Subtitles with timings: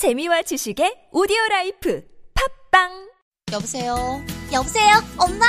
[0.00, 2.02] 재미와 지식의 오디오 라이프
[2.70, 2.88] 팟빵
[3.52, 4.24] 여보세요?
[4.50, 4.94] 여보세요?
[5.18, 5.44] 엄마!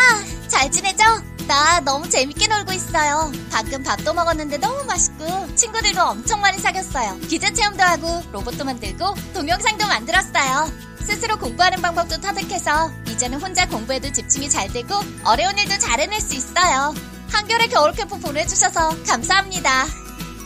[0.50, 1.06] 잘 지내죠?
[1.48, 3.32] 나 너무 재밌게 놀고 있어요.
[3.50, 7.18] 가끔 밥도 먹었는데 너무 맛있고, 친구들도 엄청 많이 사귀었어요.
[7.30, 10.68] 기자 체험도 하고, 로봇도 만들고, 동영상도 만들었어요.
[11.00, 16.36] 스스로 공부하는 방법도 터득해서, 이제는 혼자 공부에도 집중이 잘 되고, 어려운 일도 잘 해낼 수
[16.36, 16.94] 있어요.
[17.32, 19.86] 한겨레 겨울 캠프 보내주셔서 감사합니다.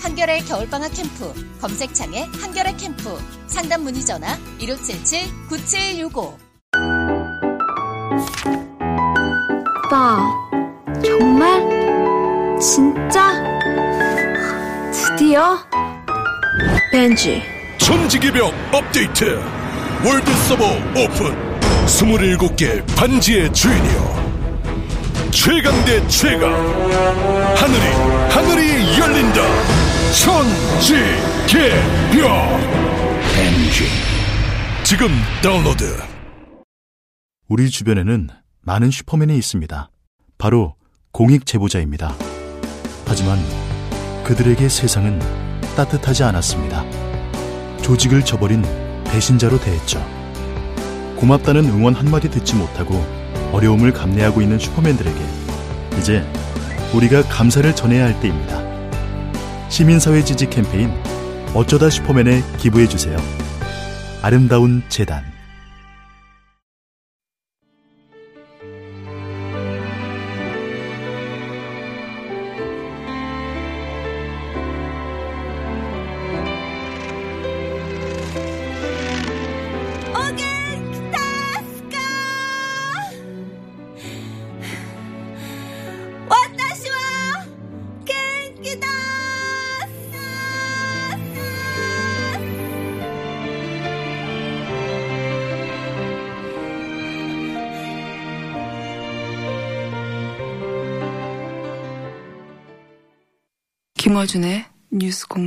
[0.01, 3.17] 한겨레 겨울방학 캠프, 검색창에 한겨레 캠프,
[3.47, 6.37] 상담 문의 전화 1577-9765.
[9.85, 10.19] 오빠,
[11.03, 12.59] 정말?
[12.59, 13.31] 진짜?
[14.91, 15.57] 드디어?
[16.91, 17.41] 벤지,
[17.77, 19.41] 천지개벽 업데이트
[20.05, 21.55] 월드 서버 오픈
[21.85, 24.15] 27개 반지의 주인이여
[25.31, 26.51] 최강 대 최강
[27.55, 27.85] 하늘이
[28.29, 29.84] 하늘이 열린다
[30.23, 31.59] 천지개벽
[34.83, 35.09] 지금
[35.43, 35.83] 다운로드
[37.49, 38.29] 우리 주변에는
[38.61, 39.89] 많은 슈퍼맨이 있습니다.
[40.37, 40.75] 바로
[41.11, 42.15] 공익 제보자입니다.
[43.05, 43.37] 하지만
[44.23, 45.19] 그들에게 세상은
[45.75, 46.85] 따뜻하지 않았습니다.
[47.81, 48.63] 조직을 저버린
[49.03, 49.99] 배신자로 대했죠.
[51.17, 52.95] 고맙다는 응원 한마디 듣지 못하고
[53.51, 55.19] 어려움을 감내하고 있는 슈퍼맨들에게
[55.99, 56.25] 이제
[56.93, 58.64] 우리가 감사를 전해야 할 때입니다.
[59.75, 60.89] 시민사회 지지 캠페인
[61.53, 63.17] 어쩌다 슈퍼맨에 기부해주세요.
[64.21, 65.34] 아름다운 재단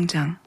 [0.09, 0.39] 공장.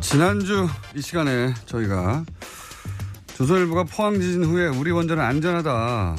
[0.00, 2.24] 지난주 이 시간에 저희가
[3.34, 6.16] 조선일보가 포항 지진 후에 우리 원전은 안전하다.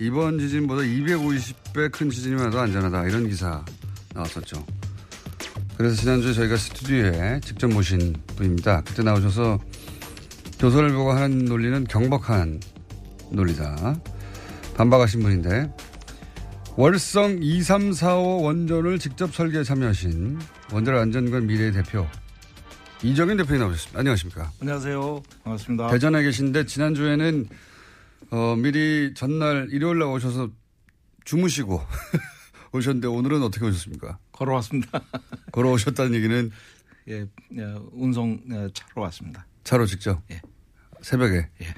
[0.00, 3.04] 이번 지진보다 250배 큰 지진이면 더 안전하다.
[3.04, 3.64] 이런 기사
[4.12, 4.66] 나왔었죠.
[5.76, 8.82] 그래서 지난주에 저희가 스튜디오에 직접 모신 분입니다.
[8.82, 9.60] 그때 나오셔서
[10.58, 12.60] 조선일보가 하는 논리는 경박한
[13.30, 13.94] 논리다.
[14.76, 15.70] 반박하신 분인데
[16.76, 20.38] 월성 2345 원전을 직접 설계에 참여하신
[20.72, 22.06] 원전 안전관 미래의 대표
[23.02, 23.98] 이정현 대표님 나오셨습니다.
[24.00, 24.50] 안녕하십니까?
[24.60, 25.22] 안녕하세요.
[25.44, 25.88] 반갑습니다.
[25.88, 27.48] 대전에 계신데 지난주에는
[28.30, 30.50] 어, 미리 전날 일요일 날 오셔서
[31.24, 31.80] 주무시고
[32.72, 34.18] 오셨는데 오늘은 어떻게 오셨습니까?
[34.32, 35.00] 걸어왔습니다.
[35.52, 36.50] 걸어오셨다는 얘기는
[37.08, 37.20] 예,
[37.56, 39.46] 예, 운송 예, 차로 왔습니다.
[39.62, 40.20] 차로 직접?
[40.32, 40.40] 예.
[41.02, 41.48] 새벽에?
[41.62, 41.74] 예.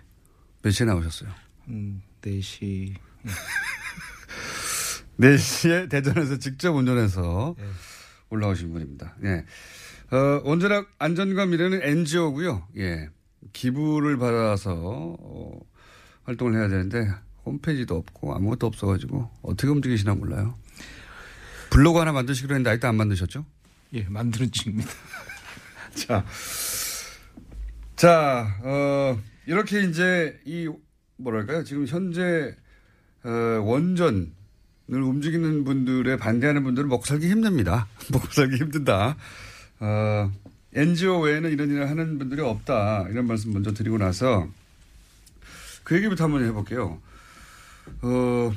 [0.62, 1.30] 몇 시에 나오셨어요?
[1.68, 2.94] 음, 4시.
[5.22, 5.37] 예.
[5.37, 7.65] 4시에 대전에서 직접 운전해서 예.
[8.31, 9.16] 올라오신 분입니다.
[9.25, 9.44] 예.
[10.10, 12.69] 어, 원전학 안전과 미래는 NGO고요.
[12.78, 13.09] 예.
[13.53, 15.60] 기부를 받아서 어,
[16.25, 17.09] 활동을 해야 되는데
[17.44, 20.54] 홈페이지도 없고 아무것도 없어가지고 어떻게 움직이시나 몰라요.
[21.71, 23.44] 블로그 하나 만드시기로 했는데 아직도 안 만드셨죠?
[23.94, 24.91] 예, 만드는 중입니다.
[25.94, 26.25] 자,
[27.94, 30.69] 자, 어, 이렇게 이제 이
[31.16, 31.65] 뭐랄까요?
[31.65, 32.54] 지금 현재
[33.25, 33.31] 어,
[33.65, 34.35] 원전
[34.92, 37.88] 을 움직이는 분들의 반대하는 분들은 먹고 살기 힘듭니다.
[38.12, 39.16] 먹고 살기 힘든다.
[39.80, 40.32] 어,
[40.74, 43.06] NGO 외에는 이런 일을 하는 분들이 없다.
[43.10, 44.47] 이런 말씀 먼저 드리고 나서
[45.82, 47.00] 그 얘기부터 한번 해볼게요.
[48.02, 48.52] 어,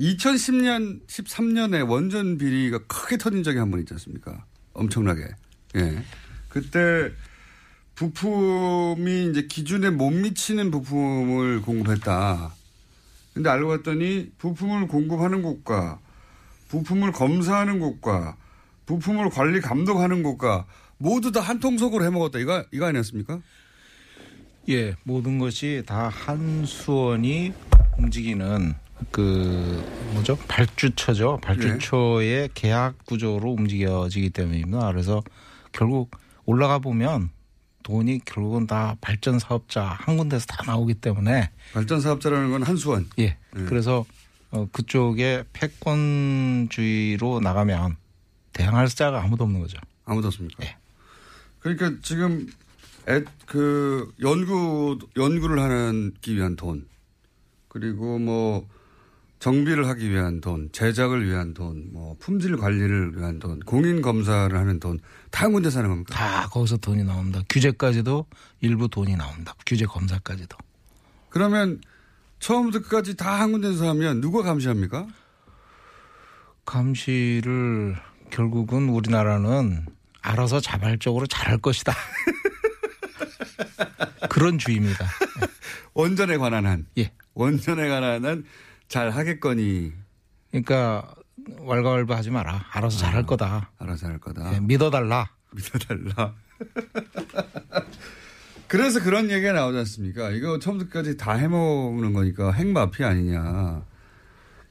[0.00, 4.44] 2010년, 13년에 원전 비리가 크게 터진 적이 한 번 있지 않습니까?
[4.72, 5.26] 엄청나게.
[5.76, 6.02] 예.
[6.48, 7.12] 그때
[7.94, 12.54] 부품이 이제 기준에 못 미치는 부품을 공급했다.
[13.36, 15.98] 근데 알고 봤더니 부품을 공급하는 곳과
[16.68, 18.34] 부품을 검사하는 곳과
[18.86, 20.64] 부품을 관리 감독하는 곳과
[20.96, 22.38] 모두 다 한 통속으로 해먹었다.
[22.38, 23.40] 이거, 이거 아니었습니까?
[24.70, 27.52] 예, 모든 것이 다 한 수원이
[27.98, 28.72] 움직이는
[29.10, 29.84] 그
[30.14, 34.90] 뭐죠 발주처죠 발주처의 계약 구조로 움직여지기 때문입니다.
[34.92, 35.22] 그래서
[35.72, 36.10] 결국
[36.46, 37.28] 올라가 보면
[37.86, 43.08] 돈이 결국은 다 발전 사업자 한 군데서 다 나오기 때문에 발전 사업자라는 건 한수원.
[43.20, 43.36] 예.
[43.52, 44.04] 그래서
[44.50, 47.96] 어, 그쪽에 패권주의로 나가면
[48.52, 49.78] 대항할 자가 아무도 없는 거죠.
[50.04, 50.64] 아무도 없습니까?
[50.64, 50.76] 예.
[51.60, 52.48] 그러니까 지금
[53.08, 56.88] 애, 그 연구 연구를 하기 위한 돈
[57.68, 58.68] 그리고 뭐
[59.38, 64.80] 정비를 하기 위한 돈, 제작을 위한 돈, 뭐 품질 관리를 위한 돈, 공인 검사를 하는
[64.80, 66.14] 돈다한 군데 사는 겁니까?
[66.14, 67.42] 다 거기서 돈이 나옵니다.
[67.50, 68.26] 규제까지도
[68.60, 69.54] 일부 돈이 나옵니다.
[69.66, 70.56] 규제 검사까지도.
[71.28, 71.80] 그러면
[72.40, 75.06] 처음부터 끝까지 다 한 군데서 하면 누가 감시합니까?
[76.64, 77.96] 감시를
[78.30, 79.86] 결국은 우리나라는
[80.22, 81.94] 알아서 자발적으로 잘할 것이다.
[84.30, 85.06] 그런 주의입니다.
[85.94, 86.86] 원전에 관한 한.
[86.98, 87.12] 예.
[87.34, 88.44] 원전에 관한 한
[88.88, 89.92] 잘 하겠거니
[90.50, 91.14] 그러니까
[91.60, 92.66] 왈가왈부 하지 마라.
[92.70, 93.72] 알아서 잘할 거다.
[93.78, 94.54] 알아서 할 거다.
[94.54, 95.30] 예, 믿어달라.
[95.52, 96.34] 믿어달라.
[98.68, 100.30] 그래서 그런 얘기가 나오지 않습니까?
[100.30, 103.84] 이거 처음부터 끝까지 다 해먹는 거니까 핵마피아 아니냐.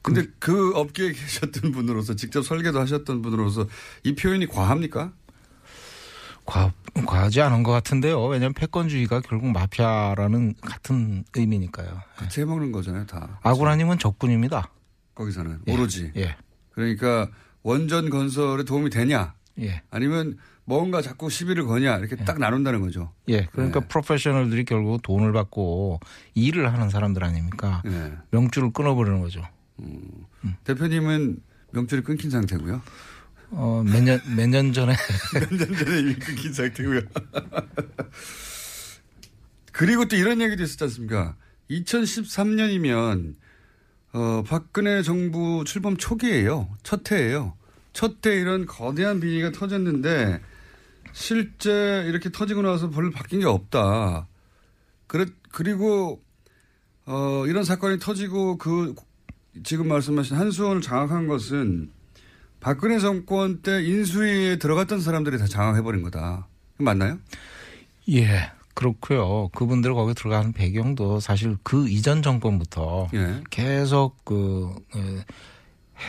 [0.02, 3.66] 근데 그, 업계에 계셨던 분으로서 직접 설계도 하셨던 분으로서
[4.04, 5.12] 이 표현이 과합니까?
[6.46, 6.72] 과,
[7.04, 8.24] 과하지 않은 것 같은데요.
[8.26, 12.00] 왜냐하면 패권주의가 결국 마피아라는 같은 의미니까요.
[12.16, 13.40] 같이 해먹는 거잖아요, 다.
[13.42, 14.70] 아구라님은 적군입니다.
[15.14, 15.72] 거기서는 예.
[15.72, 16.12] 오로지.
[16.16, 16.36] 예.
[16.72, 17.28] 그러니까
[17.62, 19.34] 원전 건설에 도움이 되냐?
[19.60, 19.82] 예.
[19.90, 21.96] 아니면 뭔가 자꾸 시비를 거냐?
[21.98, 23.12] 이렇게 딱 나눈다는 거죠.
[23.28, 23.46] 예.
[23.52, 23.88] 그러니까 네.
[23.88, 26.00] 프로페셔널들이 결국 돈을 받고
[26.34, 27.82] 일을 하는 사람들 아닙니까?
[27.86, 28.12] 예.
[28.30, 29.42] 명줄을 끊어버리는 거죠.
[30.64, 31.40] 대표님은
[31.72, 32.80] 명줄이 끊긴 상태고요.
[33.58, 34.94] 어, 몇 년, 몇 년 전에.
[35.32, 37.00] 몇 년 전에 이미 끊긴 상태고요.
[39.72, 41.36] 그리고 또 이런 얘기도 있었지 않습니까?
[41.70, 43.34] 2013년이면
[44.12, 46.68] 어, 박근혜 정부 출범 초기예요.
[46.82, 47.54] 첫 해예요.
[47.92, 50.40] 첫 해 이런 거대한 비리가 터졌는데
[51.12, 54.28] 실제 이렇게 터지고 나서 별로 바뀐 게 없다.
[55.06, 56.22] 그래, 그리고
[57.06, 58.94] 어, 이런 사건이 터지고 그
[59.64, 61.90] 지금 말씀하신 한수원을 장악한 것은
[62.66, 66.48] 박근혜 정권 때 인수위에 들어갔던 사람들이 다 장악해버린 거다.
[66.78, 67.20] 맞나요?
[68.08, 68.50] 예.
[68.74, 69.50] 그렇고요.
[69.54, 73.40] 그분들 거기 들어가는 배경도 사실 그 이전 정권부터 예.
[73.50, 75.22] 계속 그, 어,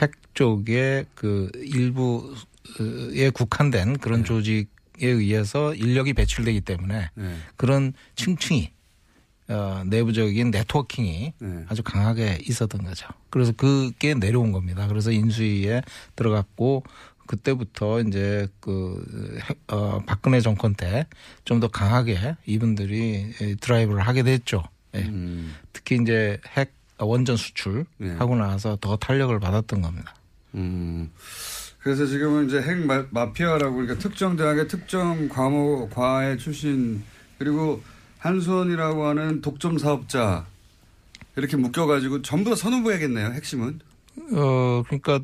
[0.02, 4.68] 핵 쪽에 그 일부에 국한된 그런 조직에
[5.00, 7.36] 의해서 인력이 배출되기 때문에 네.
[7.56, 8.72] 그런 층층이
[9.50, 11.66] 어, 내부적인 네트워킹이 네.
[11.70, 13.08] 아주 강하게 있었던 거죠.
[13.30, 14.88] 그래서 그게 내려온 겁니다.
[14.88, 15.82] 그래서 인수위에
[16.16, 16.84] 들어갔고
[17.28, 21.06] 그때부터 이제 그 핵- 어, 박근혜 정권 때
[21.46, 24.64] 좀 더 강하게 이분들이 에, 드라이브를 하게 됐죠.
[24.96, 25.00] 예.
[25.00, 25.54] 음.
[25.74, 28.12] 특히 이제 핵 원전 수출 네.
[28.16, 30.16] 하고 나서 더 탄력을 받았던 겁니다.
[30.56, 31.12] 음.
[31.80, 37.04] 그래서 지금은 이제 핵 마, 마피아라고 그러니까 특정 대학의 특정 과목 과외 출신
[37.38, 37.82] 그리고
[38.20, 40.46] 한수원이라고 하는 독점 사업자
[41.36, 43.28] 이렇게 묶여가지고 전부 다 선후부야겠네요.
[43.34, 43.80] 핵심은.
[44.34, 45.20] 어 그러니까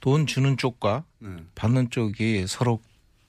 [0.00, 1.30] 돈 주는 쪽과 네.
[1.54, 2.80] 받는 쪽이 서로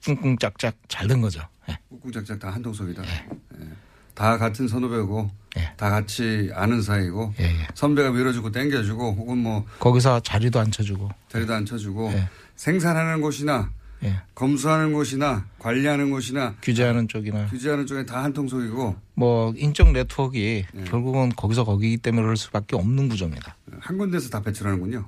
[0.04, 1.42] 꿍꿍짝짝 잘 된 거죠.
[1.68, 1.76] 예.
[1.90, 3.02] 꾹꾹짝짝 다 한통속이다.
[3.02, 3.68] 예.
[4.14, 5.72] 다 같은 선후배고 예.
[5.76, 7.66] 다 같이 아는 사이고 예, 예.
[7.74, 11.10] 선배가 밀어주고 땡겨주고 혹은 뭐 거기서 자리도 안 쳐주고.
[11.28, 12.28] 자리도 안 쳐주고 예.
[12.54, 13.70] 생산하는 곳이나
[14.02, 14.20] 예.
[14.34, 20.66] 검수하는 곳이나 관리하는 곳이나 규제하는 쪽이나 규제하는 쪽에 다 한통속이고 뭐 인적 네트워크가 예.
[20.86, 23.56] 결국은 거기서 거기기 때문에 그럴 수밖에 없는 구조입니다.
[23.78, 25.06] 한 군데서 다 배출하는군요.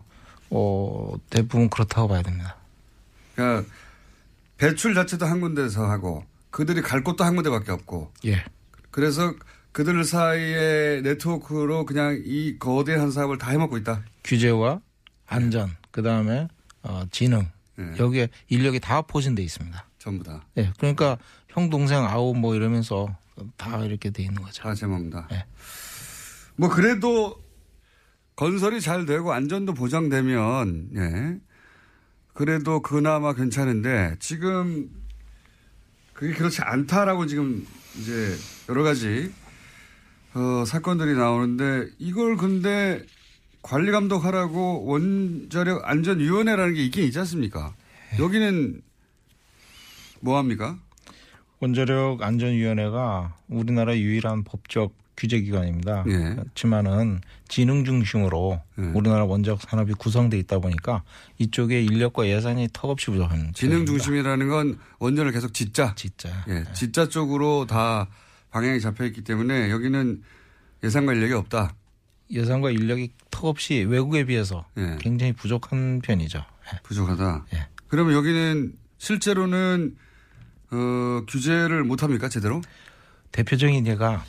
[0.51, 2.57] 어, 대부분 그렇다고 봐야 됩니다.
[3.35, 3.69] 그러니까
[4.59, 8.45] 배출 자체도 한 군데서 하고 그들이 갈 곳도 한 군데밖에 없고 예.
[8.91, 9.35] 그래서
[9.73, 14.05] 그들 사이의 네트워크로 그냥 이 거대한 사업을 다 해먹고 있다.
[14.23, 14.81] 규제와
[15.27, 16.47] 안전, 그 다음에
[16.83, 17.49] 어, 지능
[17.79, 17.97] 예.
[17.99, 19.87] 여기에 인력이 다 포진돼 있습니다.
[19.99, 20.47] 전부 다.
[20.59, 20.73] 예.
[20.79, 21.19] 그러니까
[21.49, 23.17] 형 동생 아우 뭐 이러면서
[23.57, 24.63] 다 이렇게 돼 있는 거죠.
[24.63, 25.29] 다 제먹는다.
[25.33, 25.45] 예.
[26.57, 27.43] 뭐 그래도
[28.37, 31.41] 건설이 잘 되고 안전도 보장되면 예.
[32.35, 34.91] 그래도 그나마 괜찮은데 지금
[36.13, 37.67] 그게 그렇지 않다라고 지금
[37.99, 38.35] 이제
[38.69, 39.33] 여러 가지
[40.35, 43.05] 어, 사건들이 나오는데 이걸 근데
[43.63, 47.75] 관리 감독하라고 원자력 안전위원회라는 게 있긴 있지 않습니까?
[48.19, 48.83] 여기는
[50.21, 50.79] 뭐 합니까?
[51.61, 56.05] 원자력 안전위원회가 우리나라 유일한 법적 규제기관입니다.
[56.09, 56.35] 예.
[56.35, 58.83] 그렇지만은 지능 중심으로 예.
[58.83, 61.05] 우리나라 원자력 산업이 구성돼 있다 보니까
[61.39, 63.87] 이쪽에 인력과 예산이 턱없이 부족한 지능.
[63.87, 65.95] 중심이라는 건 원전을 계속 짓자.
[65.95, 66.45] 진짜.
[66.49, 68.09] 예, 진짜 쪽으로 다
[68.51, 70.23] 방향이 잡혀 있기 때문에 여기는
[70.83, 71.75] 예산과 인력이 없다.
[72.33, 74.97] 예산과 인력이 턱없이 외국에 비해서 예.
[75.01, 76.39] 굉장히 부족한 편이죠.
[76.39, 76.79] 예.
[76.83, 77.47] 부족하다.
[77.55, 77.67] 예.
[77.89, 79.97] 그러면 여기는 실제로는
[80.71, 82.63] 어, 규제를 못 합니까 제대로?
[83.33, 84.25] 대표적인 예가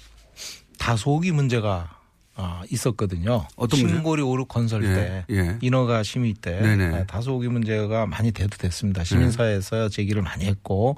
[0.77, 2.00] 다소기 문제가
[2.36, 3.45] 아, 있었거든요.
[3.55, 3.98] 어떤 문제요?
[3.98, 5.57] 신고리 오륙 건설 예, 때 예.
[5.62, 6.95] 인허가 심의 때 네네.
[6.95, 9.03] 아, 다소기 문제가 많이 대두됐습니다.
[9.03, 10.98] 시민사회에서 제기를 많이 했고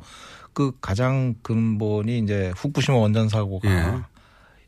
[0.53, 4.01] 그 가장 근본이 이제 후쿠시마 원전 사고가 예.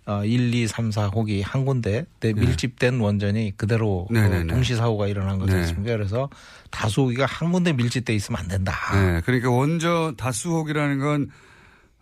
[0.07, 4.43] 어, 1, 2, 3, 4 혹이 한 군데 내 밀집된 원전이 그대로 네, 네, 어,
[4.43, 4.47] 네.
[4.47, 5.59] 동시 사고가 일어난 거지 네.
[5.59, 5.97] 않습니까?
[5.97, 6.29] 그래서
[6.71, 8.73] 다수 호기가 한 군데 밀집돼 있으면 안 된다.
[8.93, 11.29] 네, 그러니까 원전 다수혹이라는 건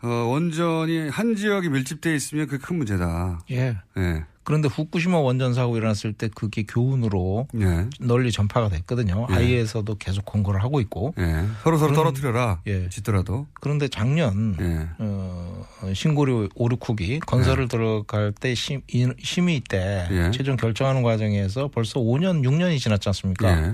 [0.04, 3.40] 어, 원전이 한 지역에 밀집돼 있으면 그게 큰 문제다.
[3.50, 3.76] 예.
[3.98, 4.26] 예.
[4.46, 7.88] 그런데 후쿠시마 원전 사고 일어났을 때 그게 교훈으로 예.
[8.00, 9.26] 널리 전파가 됐거든요.
[9.32, 9.34] 예.
[9.34, 11.14] IA에서도 계속 권고를 하고 있고.
[11.18, 11.46] 예.
[11.64, 12.62] 서로 서로 떨어뜨려라.
[12.68, 12.88] 예.
[12.90, 13.48] 짓더라도.
[13.60, 14.88] 그런데 작년 예.
[15.00, 20.32] 어, 신고리 오르쿠기 건설을 들어갈 때 심, 이- 심의 때 예.
[20.32, 23.50] 최종 결정하는 과정에서 벌써 5년 6년이 지났지 않습니까?
[23.70, 23.74] 예.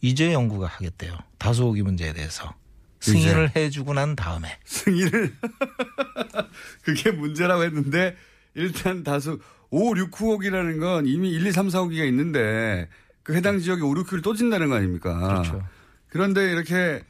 [0.00, 1.12] 이제 연구가 하겠대요.
[1.38, 2.54] 다수호기 문제에 대해서
[3.00, 5.34] 승인을 해주고 난 다음에 승인을
[6.82, 8.14] 그게 문제라고 했는데
[8.56, 9.38] 일단 다수
[9.70, 12.88] 5, 6호기라는 건 이미 1, 2, 3, 4호기가 있는데
[13.22, 15.18] 그 해당 지역에 5, 6호를 또 진다는 거 아닙니까?
[15.42, 15.62] 그렇죠.
[16.08, 17.02] 그런데 이렇게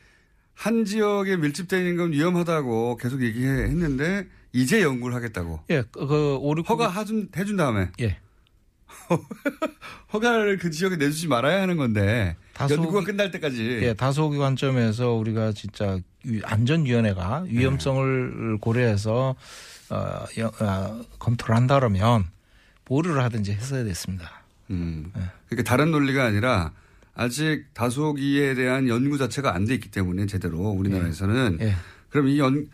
[0.55, 5.61] 한 지역에 밀집되어 있는 건 위험하다고 계속 얘기했는데 이제 연구를 하겠다고.
[5.71, 8.19] 예, 그, 그 오르쿠기 허가 해준, 해준 다음에 예.
[10.13, 13.81] 허가를 그 지역에 내주지 말아야 하는 건데 다소- 연구가 끝날 때까지.
[13.83, 16.03] 예, 다소기 관점에서 우리가 진짜 위-
[16.43, 17.59] 안전위원회가 네.
[17.59, 19.35] 위험성을 고려해서
[19.91, 22.25] 어, 여- 어, 검토를 한다 그러면
[22.85, 24.43] 보류를 하든지 했어야 됐습니다.
[24.71, 25.11] 음.
[25.15, 25.23] 네.
[25.49, 26.73] 그러니까 다른 논리가 아니라
[27.15, 31.75] 아직 다소기에 대한 연구 자체가 안 돼 있기 때문에 제대로 우리나라에서는 예.
[32.11, 32.67] 그럼 이 연,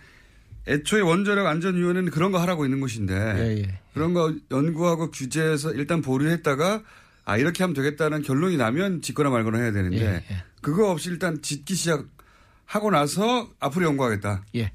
[0.66, 3.78] 애초에 원자력 안전위원회는 그런 거 하라고 있는 곳인데 예, 예.
[3.94, 6.82] 그런 거 연구하고 규제해서 일단 보류했다가
[7.24, 10.44] 아 이렇게 하면 되겠다는 결론이 나면 짓거나 말거나 해야 되는데 예, 예.
[10.60, 12.04] 그거 없이 일단 짓기 시작
[12.72, 14.46] 하고 나서 앞으로 연구하겠다.
[14.54, 14.72] 예.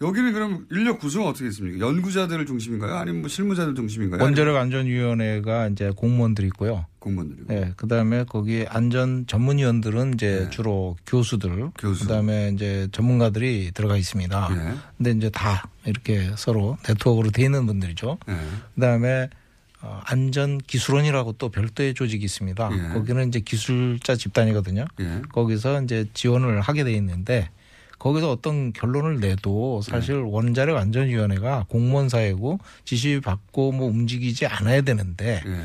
[0.00, 1.86] 여기는 그럼 인력 구성은 어떻게 있습니까?
[1.86, 2.94] 연구자들 중심인가요?
[2.94, 4.22] 아니면 뭐 실무자들 중심인가요?
[4.22, 6.86] 원자력 안전위원회가 이제 공무원들이 있고요.
[6.98, 7.54] 공무원들이고.
[7.54, 10.50] 예, 그다음에 거기 안전 전문위원들은 이제 네.
[10.50, 12.04] 주로 교수들, 교수.
[12.04, 14.48] 그 다음에 이제 전문가들이 들어가 있습니다.
[14.52, 14.74] 예.
[14.96, 18.16] 근데 이제 다 이렇게 서로 네트워크로 돼 있는 분들이죠.
[18.30, 18.34] 예.
[18.76, 19.45] 그다음에 어,
[19.80, 22.70] 안전 기술원이라고 또 별도의 조직이 있습니다.
[22.72, 22.94] 예.
[22.94, 24.84] 거기는 이제 기술자 집단이거든요.
[25.00, 25.22] 예.
[25.32, 27.50] 거기서 이제 지원을 하게 돼 있는데
[27.98, 30.22] 거기서 어떤 결론을 내도 사실 네.
[30.22, 35.60] 원자력 안전위원회가 공무원 사회고 지시 받고 뭐 움직이지 않아야 되는데 예.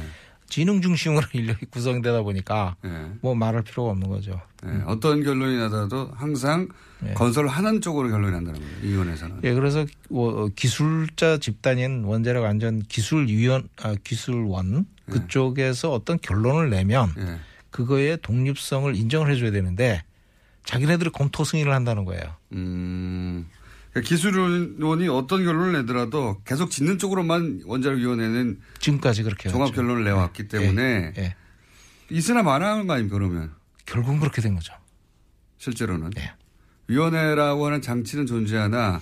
[0.52, 2.90] 지능 중심으로 인력이 구성되다 보니까 예.
[3.22, 4.40] 뭐 말할 필요가 없는 거죠.
[4.66, 4.82] 예.
[4.86, 6.68] 어떤 결론이 나더라도 항상
[7.08, 7.14] 예.
[7.14, 8.78] 건설을 하는 쪽으로 결론이 난다는 거예요.
[8.84, 9.40] 이 위원회에서는.
[9.46, 15.14] 예, 그래서 뭐 기술자 집단인 원자력 안전 기술위원 아, 기술원 네.
[15.14, 17.40] 그쪽에서 어떤 결론을 내면 예.
[17.72, 20.04] 그거의 독립성을 인정을 해줘야 되는데
[20.66, 22.24] 자기네들이 검토 승인을 한다는 거예요.
[22.52, 23.48] 음.
[23.92, 29.76] 그러니까 기술원이 어떤 결론을 내더라도 계속 짓는 쪽으로만 원자력위원회는 지금까지 그렇게 종합 해왔죠.
[29.76, 31.36] 결론을 내왔기 때문에 예, 예.
[32.10, 33.52] 있으나 마나 하는 거 아닙니까 그러면
[33.86, 34.74] 결국은 그렇게 된 거죠.
[35.58, 36.32] 실제로는 네.
[36.88, 39.02] 위원회라고 하는 장치는 존재하나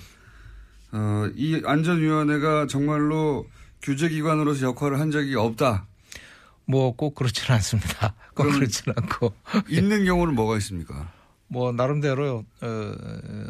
[0.91, 3.47] 어, 이 안전위원회가 정말로
[3.81, 5.85] 규제기관으로서 역할을 한 적이 없다.
[6.65, 8.13] 뭐 꼭 그렇지는 않습니다.
[8.35, 9.33] 꼭 그렇지는 않고
[9.67, 11.11] 있는 경우는 뭐가 있습니까?
[11.49, 12.93] 뭐 나름대로 어,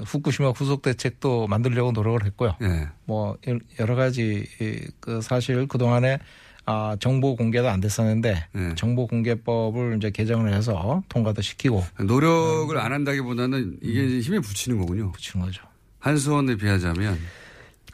[0.06, 2.56] 후쿠시마 후속 대책도 만들려고 노력을 했고요.
[2.62, 2.88] 예.
[3.06, 3.38] 뭐
[3.80, 6.18] 여러 가지 이, 그 사실 그 동안에
[6.66, 8.76] 아 정보 공개도 안 됐었는데 네.
[8.76, 14.20] 정보 공개법을 이제 개정을 해서 통과도 시키고 노력을 안 한다기보다는 이게 음.
[14.22, 15.12] 힘에 붙이는 거군요.
[15.12, 15.64] 붙인 거죠.
[16.00, 17.18] 한수원에 비하자면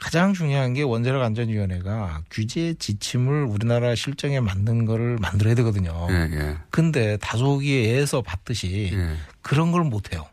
[0.06, 6.08] 가장 중요한 게 원자력 안전위원회가 규제 지침을 우리나라 실정에 맞는 거를 만들어야 되거든요.
[6.12, 6.58] 예, 예.
[6.70, 9.16] 근데 다소기에서 봤듯이 예.
[9.42, 10.28] 그런 걸 못 해요.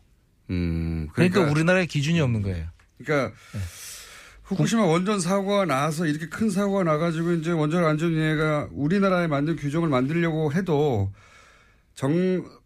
[0.50, 2.66] 음, 그러니까, 그러니까, 우리나라에 기준이 없는 거예요.
[2.98, 3.60] 그러니까 네.
[4.42, 10.52] 후쿠시마 원전 사고가 나서 이렇게 큰 사고가 나가지고 이제 원자력 안전위원회가 우리나라에 만든 규정을 만들려고
[10.52, 11.10] 해도
[11.94, 12.60] 정그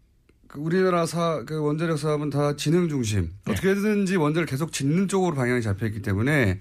[0.56, 3.30] 우리나라 사, 그 원자력 사업은 다 지능 중심.
[3.44, 3.52] 네.
[3.52, 6.60] 어떻게든지 원자를 계속 짓는 쪽으로 방향이 잡혀 있기 때문에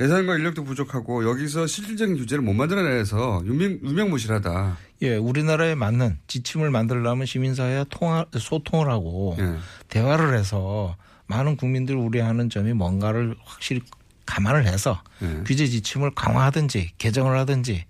[0.00, 4.76] 예산과 인력도 부족하고 여기서 실질적인 규제를 못 만들어내서 유명, 유명무실하다.
[5.02, 9.56] 예, 우리나라에 맞는 지침을 만들려면 시민사회와 통화, 소통을 하고 예.
[9.88, 13.80] 대화를 해서 많은 국민들 우려하는 점이 뭔가를 확실히
[14.26, 15.42] 감안을 해서 예.
[15.44, 17.84] 규제 지침을 강화하든지 개정을 하든지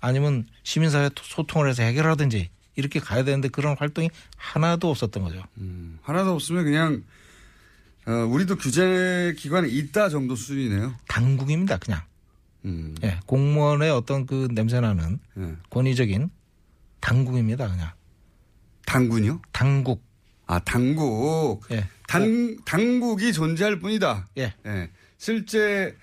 [0.00, 5.42] 아니면 시민사회 소통을 해서 해결하든지 이렇게 가야 되는데 그런 활동이 하나도 없었던 거죠.
[5.56, 7.02] 음, 하나도 없으면 그냥
[8.06, 10.94] 어, 우리도 규제 기관에 있다 정도 수준이네요.
[11.08, 12.02] 당국입니다, 그냥.
[12.64, 15.54] 음, 예, 공무원의 어떤 그 냄새나는 예.
[15.70, 16.30] 권위적인
[17.00, 17.90] 당국입니다, 그냥.
[18.86, 19.40] 당군요?
[19.52, 20.04] 당국.
[20.46, 21.62] 아, 당국.
[21.72, 21.88] 예.
[22.06, 24.28] 당, 당국이 존재할 뿐이다.
[24.38, 24.54] 예.
[24.66, 24.90] 예.
[25.18, 25.96] 실제,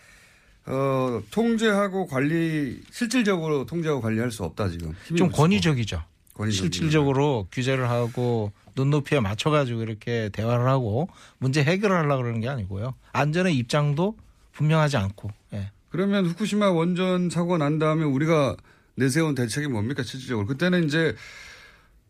[0.66, 4.94] 어, 통제하고 관리, 실질적으로 통제하고 관리할 수 없다, 지금.
[5.18, 5.30] 좀.
[5.32, 6.04] 권위적이죠.
[6.34, 6.72] 권위적이네.
[6.72, 12.94] 실질적으로 규제를 하고 눈높이에 맞춰가지고 이렇게 대화를 하고 문제 해결을 하려고 그러는 게 아니고요.
[13.14, 14.18] 안전의 입장도
[14.54, 15.32] 분명하지 않고.
[15.54, 15.72] 예.
[15.90, 18.56] 그러면 후쿠시마 원전 사고가 난 다음에 우리가
[18.96, 21.16] 내세운 대책이 뭡니까 실질적으로 그때는 이제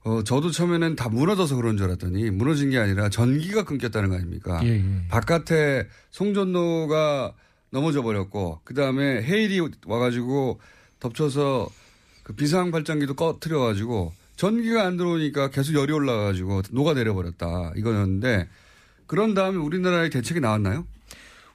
[0.05, 4.59] 어 저도 처음에는 다 무너져서 그런 줄 알았더니 무너진 게 아니라 전기가 끊겼다는 거 아닙니까?
[4.63, 5.07] 예, 예.
[5.07, 7.33] 바깥에 송전로가
[7.69, 10.59] 넘어져 버렸고 그 다음에 헤일이 와가지고
[10.99, 11.69] 덮쳐서
[12.23, 18.47] 그 비상 발전기도 꺼트려 가지고 전기가 안 들어오니까 계속 열이 올라가지고 녹아 내려 버렸다 이거였는데
[19.07, 20.85] 그런 다음에 우리나라의 대책이 나왔나요?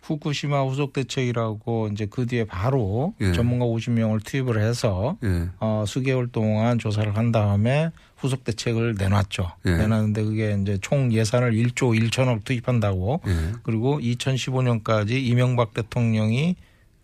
[0.02, 3.32] 후쿠시마 후속 대책이라고 이제 그 뒤에 바로 예.
[3.32, 5.48] 전문가 50명을 투입을 해서 예.
[5.60, 9.50] 어, 수개월 동안 조사를 한 다음에 후속 대책을 내놨죠.
[9.66, 9.76] 예.
[9.76, 13.52] 내놨는데 그게 이제 총 예산을 1조 1천억 투입한다고 예.
[13.62, 16.56] 그리고 2015년까지 이명박 대통령이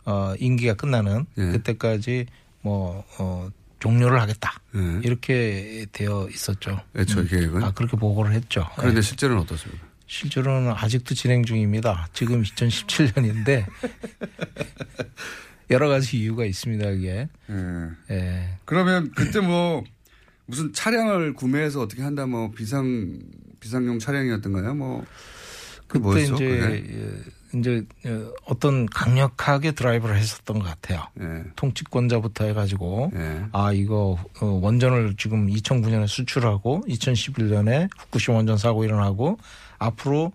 [0.06, 1.42] 어, 임기가 끝나는 예.
[1.52, 2.26] 그때까지
[2.62, 3.50] 뭐 어,
[3.84, 5.00] 종료를 하겠다 예.
[5.02, 6.80] 이렇게 되어 있었죠.
[6.96, 7.62] 애초에 계획은.
[7.62, 8.66] 아 그렇게 보고를 했죠.
[8.76, 9.02] 그런데 예.
[9.02, 9.86] 실제로는 어떻습니까?
[10.06, 12.08] 실제로는 아직도 진행 중입니다.
[12.14, 13.66] 지금 2017년인데
[15.70, 16.90] 여러 가지 이유가 있습니다.
[16.92, 17.90] 이게 예.
[18.10, 18.58] 예.
[18.64, 19.84] 그러면 그때 뭐
[20.46, 23.18] 무슨 차량을 구매해서 어떻게 한다 뭐 비상
[23.60, 24.74] 비상용 차량이었던가요?
[24.74, 25.04] 뭐
[25.86, 26.34] 그때 그 뭐였죠?
[26.36, 27.22] 이제 그게?
[27.54, 31.06] 예, 이제 어, 어떤 강력하게 드라이브를 했었던 것 같아요.
[31.20, 31.44] 예.
[31.56, 33.44] 통치권자부터 해가지고 예.
[33.52, 39.38] 아 이거 어, 원전을 지금 2009년에 수출하고 2011년에 후쿠시마 원전 사고 일어나고
[39.78, 40.32] 앞으로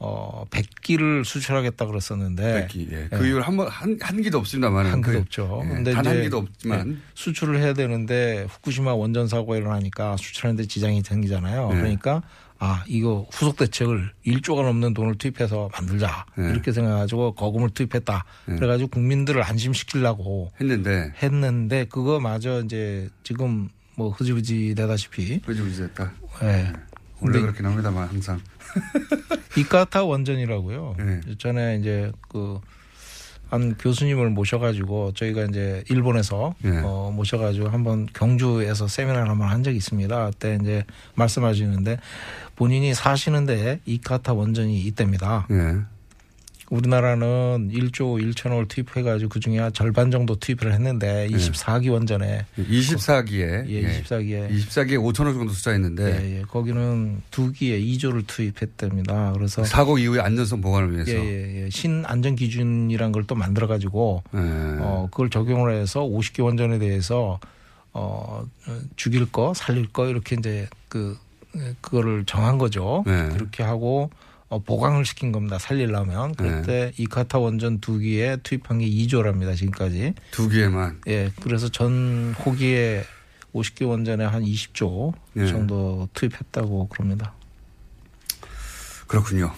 [0.00, 2.88] 어 100기를 수출하겠다 그랬었는데 백기.
[2.92, 3.08] 예.
[3.10, 5.64] 그 이후로 한번 한, 한 기도 없습니다만 한 기도 없죠.
[5.68, 11.70] 근데 단한 기도 없지만 예, 수출을 해야 되는데 후쿠시마 원전 사고가 일어나니까 수출하는데 지장이 생기잖아요.
[11.70, 11.76] 네.
[11.76, 12.22] 그러니까
[12.60, 16.50] 아 이거 후속 대책을 1조가 넘는 돈을 투입해서 만들자 네.
[16.50, 18.24] 이렇게 생각해가지고 거금을 투입했다.
[18.46, 18.56] 네.
[18.56, 26.12] 그래가지고 국민들을 안심시키려고 했는데 했는데 그거마저 이제 지금 뭐 흐지부지 되다시피 흐지부지 됐다.
[26.42, 26.72] 예.
[27.20, 28.40] 원래 근데 그렇게 나옵니다만 항상.
[29.56, 30.94] 이카타 원전이라고요.
[30.98, 31.20] 네.
[31.38, 32.60] 전에 이제 그
[33.48, 36.80] 한 교수님을 모셔가지고 저희가 이제 일본에서 네.
[36.84, 40.30] 어, 모셔가지고 한번 경주에서 세미나를 한번 한 적이 있습니다.
[40.30, 41.98] 그때 이제 말씀하시는데
[42.56, 45.46] 본인이 사시는데 이카타 원전이 있답니다.
[45.50, 45.97] 예.
[46.70, 54.02] 우리나라는 1조 1천억을 투입해가지고 그 중에 절반 정도 투입을 했는데 24기 원 전에 24기에 예,
[54.02, 56.42] 24기에 24기에 5천억 정도 투자했는데 예, 예.
[56.42, 59.32] 거기는 두 기에 2조를 투입했답니다.
[59.32, 61.12] 그래서 사고 이후의 안전성 보관을 위해서.
[61.12, 61.70] 예, 예, 예.
[61.70, 64.38] 신 안전 기준이란 걸 또 만들어 가지고 예.
[64.38, 67.38] 어 그걸 적용을 해서 50기 원 전에 대해서
[67.92, 68.42] 어
[68.96, 71.16] 죽일 거 살릴 거 이렇게 이제 그
[71.82, 73.04] 그거를 정한 거죠.
[73.06, 73.28] 네.
[73.30, 74.10] 그렇게 하고
[74.50, 75.58] 어 보강을 시킨 겁니다.
[75.58, 79.54] 살리려면 그때 이카타 원전 두 기에 투입한 게 2조랍니다.
[79.56, 80.14] 지금까지.
[80.30, 81.00] 두 기에만.
[81.08, 81.30] 예.
[81.42, 83.04] 그래서 전 호기에
[83.54, 85.46] 50기 원전에 한 20조 예.
[85.46, 87.34] 정도 투입했다고 그럽니다.
[89.06, 89.50] 그렇군요.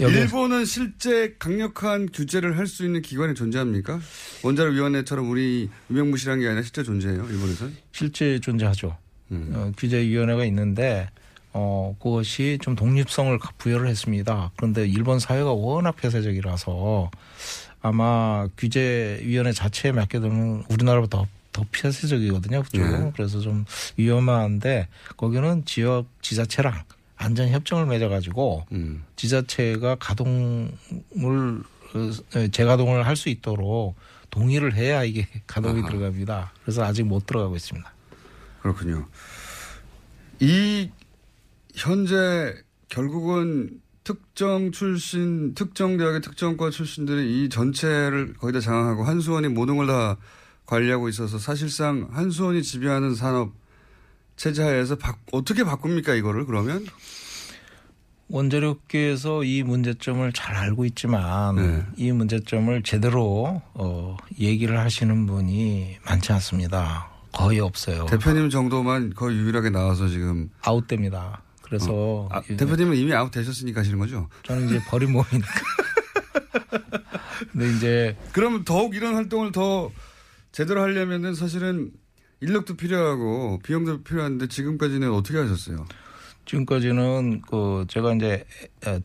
[0.00, 4.00] 여기 일본은 실제 강력한 규제를 할 수 있는 기관이 존재합니까?
[4.42, 7.24] 원자력 위원회처럼 우리 유명무실한 게 아니라 실제 존재해요.
[7.28, 7.76] 일본에서는.
[7.92, 8.96] 실제 존재하죠.
[9.32, 9.52] 음.
[9.54, 11.08] 어, 규제위원회가 있는데
[11.52, 14.50] 어, 그것이 좀 독립성을 부여를 했습니다.
[14.56, 17.10] 그런데 일본 사회가 워낙 폐쇄적이라서
[17.82, 22.62] 아마 규제위원회 자체에 맡겨두면 우리나라보다 더, 더 폐쇄적이거든요.
[22.62, 22.82] 그쪽.
[22.82, 23.10] 네.
[23.16, 23.64] 그래서 좀
[23.96, 26.82] 위험한데 거기는 지역 지자체랑
[27.16, 29.02] 안전 협정을 맺어가지고 음.
[29.16, 30.70] 지자체가 가동을
[31.94, 33.96] 어, 재가동을 할 수 있도록
[34.30, 35.88] 동의를 해야 이게 가동이 아하.
[35.90, 36.52] 들어갑니다.
[36.62, 37.92] 그래서 아직 못 들어가고 있습니다.
[38.62, 39.06] 그렇군요.
[40.38, 40.88] 이
[41.84, 42.54] 현재
[42.88, 49.86] 결국은 특정 출신, 특정 대학의 특정과 출신들이 이 전체를 거의 다 장악하고 한수원이 모든 걸
[49.86, 50.16] 다
[50.66, 53.52] 관리하고 있어서 사실상 한수원이 지배하는 산업
[54.36, 56.86] 체제 하에서 바- 어떻게 바꿉니까 이거를 그러면?
[58.28, 61.84] 원자력계에서 이 문제점을 잘 알고 있지만 네.
[61.96, 67.10] 이 문제점을 제대로 어, 얘기를 하시는 분이 많지 않습니다.
[67.32, 68.06] 거의 없어요.
[68.06, 71.42] 대표님 정도만 거의 유일하게 나와서 지금 아웃됩니다.
[71.70, 74.28] 그래서 아, 이- 대표님은 이미 아웃 되셨으니까 하시는 거죠?
[74.42, 75.48] 저는 이제 버린 몸이니까.
[77.52, 79.90] 근데 이제 그러면 더욱 이런 활동을 더
[80.52, 81.92] 제대로 하려면은 사실은
[82.40, 85.86] 인력도 필요하고 비용도 필요한데 지금까지는 어떻게 하셨어요?
[86.46, 88.44] 지금까지는 그 제가 이제
[88.86, 89.00] 에,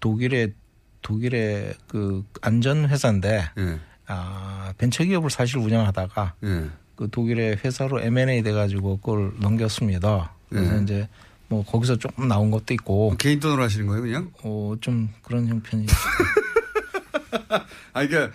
[0.00, 0.54] 독일의
[1.02, 6.66] 독일의 그 안전 회사인데 예, 아 벤처 기업을 사실 운영하다가 예.
[6.96, 10.34] 그 독일의 회사로 M&A 돼가지고 그걸 넘겼습니다.
[10.48, 10.82] 그래서 네.
[10.82, 11.08] 이제
[11.48, 14.30] 뭐 거기서 조금 나온 것도 있고 개인 돈으로 하시는 거예요, 그냥?
[14.42, 15.86] 어좀 그런 형편이
[17.92, 18.34] 아, 그러니까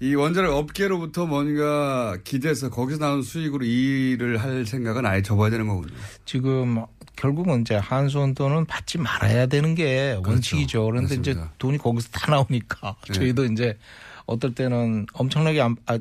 [0.00, 5.92] 이 원자력 업계로부터 뭔가 기대서 거기서 나온 수익으로 일을 할 생각은 아예 접어야 되는 거군요.
[6.24, 6.84] 지금
[7.16, 10.84] 결국은 이제 한수원 돈은 받지 말아야 되는 게 원칙이죠.
[10.86, 11.38] 그런데 이제 그렇죠.
[11.40, 11.54] 맞습니다.
[11.58, 13.12] 돈이 거기서 다 나오니까 네.
[13.12, 13.78] 저희도 이제
[14.26, 15.98] 어떨 때는 엄청나게 안- 아,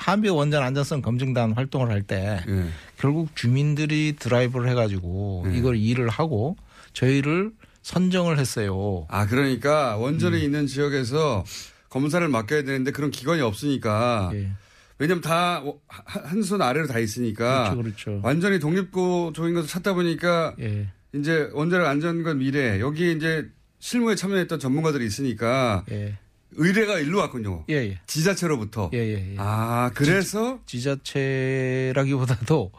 [0.00, 2.64] 한비 원전 안전성 검증단 활동을 할때 예.
[2.98, 5.58] 결국 주민들이 드라이브를 해가지고 네.
[5.58, 6.56] 이걸 일을 하고
[6.94, 9.06] 저희를 선정을 했어요.
[9.08, 10.42] 아 그러니까 원전에 음.
[10.42, 11.44] 있는 지역에서
[11.90, 14.50] 검사를 맡겨야 되는데 그런 기관이 없으니까 예.
[14.98, 15.62] 왜냐면 다
[16.04, 18.20] 한 손 아래로 다 있으니까 그렇죠, 그렇죠.
[18.22, 20.88] 완전히 독립구조인 것을 찾다 보니까 예.
[21.14, 23.48] 이제 원자력 안전과 미래 여기 이제
[23.80, 26.18] 실무에 참여했던 전문가들이 있으니까 예.
[26.52, 27.64] 의뢰가 일로 왔군요.
[27.70, 28.00] 예, 예.
[28.06, 28.90] 지자체로부터.
[28.94, 29.36] 예, 예, 예.
[29.38, 32.72] 아 그래서 지 자체라기보다도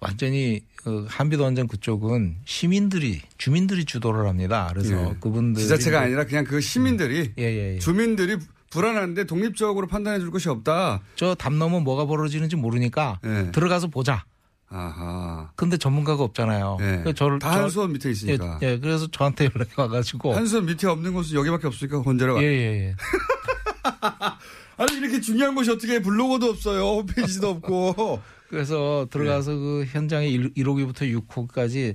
[0.00, 4.68] 완전히 어, 한비도 원전 그쪽은 시민들이 주민들이 주도를 합니다.
[4.72, 5.16] 그래서 예.
[5.20, 7.78] 그분들 지자체가 아니라 그냥 그 시민들이 예, 예, 예.
[7.78, 8.38] 주민들이
[8.70, 11.00] 불안한데 독립적으로 판단해 줄 것이 없다.
[11.16, 13.50] 저 담 넘어 뭐가 벌어지는지 모르니까 예.
[13.50, 14.24] 들어가서 보자.
[14.70, 15.50] 아하.
[15.56, 16.76] 근데 전문가가 없잖아요.
[16.80, 16.84] 예.
[17.02, 18.58] 그래서 저를 다 저- 한수원 밑에 있으니까.
[18.62, 22.42] 예, 예, 그래서 저한테 연락이 와가지고 한수원 밑에 없는 곳은 여기밖에 없으니까 혼자라고.
[22.42, 22.94] 예, 예, 예.
[24.76, 26.82] 아니 이렇게 중요한 곳이 어떻게 블로거도 없어요.
[26.98, 28.20] 홈페이지도 없고.
[28.48, 31.94] 그래서 들어가서 그 현장에 1, 1호기부터 6호까지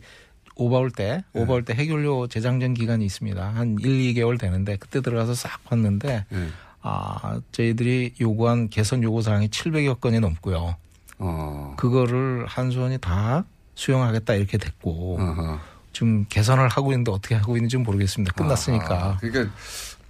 [0.55, 1.41] 오바올 때, 네.
[1.41, 3.43] 오바올 때 해결료 재장전 기간이 있습니다.
[3.55, 6.47] 한 1, 2개월 되는데 그때 들어가서 싹 봤는데 예.
[6.81, 10.75] 아, 저희들이 요구한 개선 요구 사항이 700여 건이 넘고요.
[11.19, 11.75] 어.
[11.77, 13.45] 그거를 한수원이 다
[13.75, 15.59] 수용하겠다 이렇게 됐고 아하.
[15.93, 18.33] 지금 개선을 하고 있는데 어떻게 하고 있는지 모르겠습니다.
[18.33, 18.93] 끝났으니까.
[18.95, 19.17] 아하.
[19.19, 19.53] 그러니까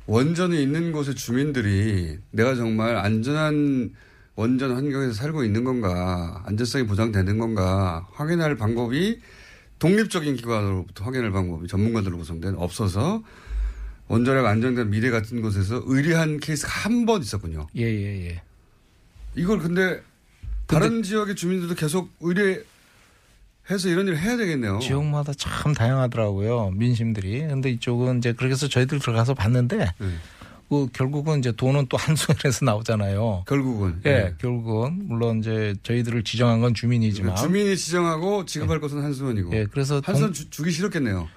[0.06, 3.92] 원전이 있는 곳의 주민들이 내가 정말 안전한
[4.36, 9.20] 원전 환경에서 살고 있는 건가, 안전성이 보장되는 건가 확인할 방법이
[9.80, 13.22] 독립적인 기관으로부터 확인할 방법이 전문가들로 구성된 없어서
[14.08, 17.68] 원자력 안전과 미래 같은 곳에서 의뢰한 케이스가 한 번 있었군요.
[17.76, 18.42] 예, 예, 예.
[19.36, 20.02] 이걸 근데
[20.68, 22.64] 다른 지역의 주민들도 계속 의뢰해서
[23.86, 24.80] 이런 일을 해야 되겠네요.
[24.80, 26.72] 지역마다 참 다양하더라고요.
[26.72, 27.42] 민심들이.
[27.42, 30.18] 근데 이쪽은 이제 그렇게 해서 저희들 들어가서 봤는데 네.
[30.70, 33.44] 그 결국은 이제 돈은 또 한수원에서 나오잖아요.
[33.48, 34.34] 결국은 예, 네.
[34.40, 39.54] 결국은 물론 이제 저희들을 지정한 건 주민이지만 주민이 지정하고 지급할 것은 한수원이고.
[39.56, 41.28] 예, 그래서 한수원 동- 주, 주기 싫었겠네요.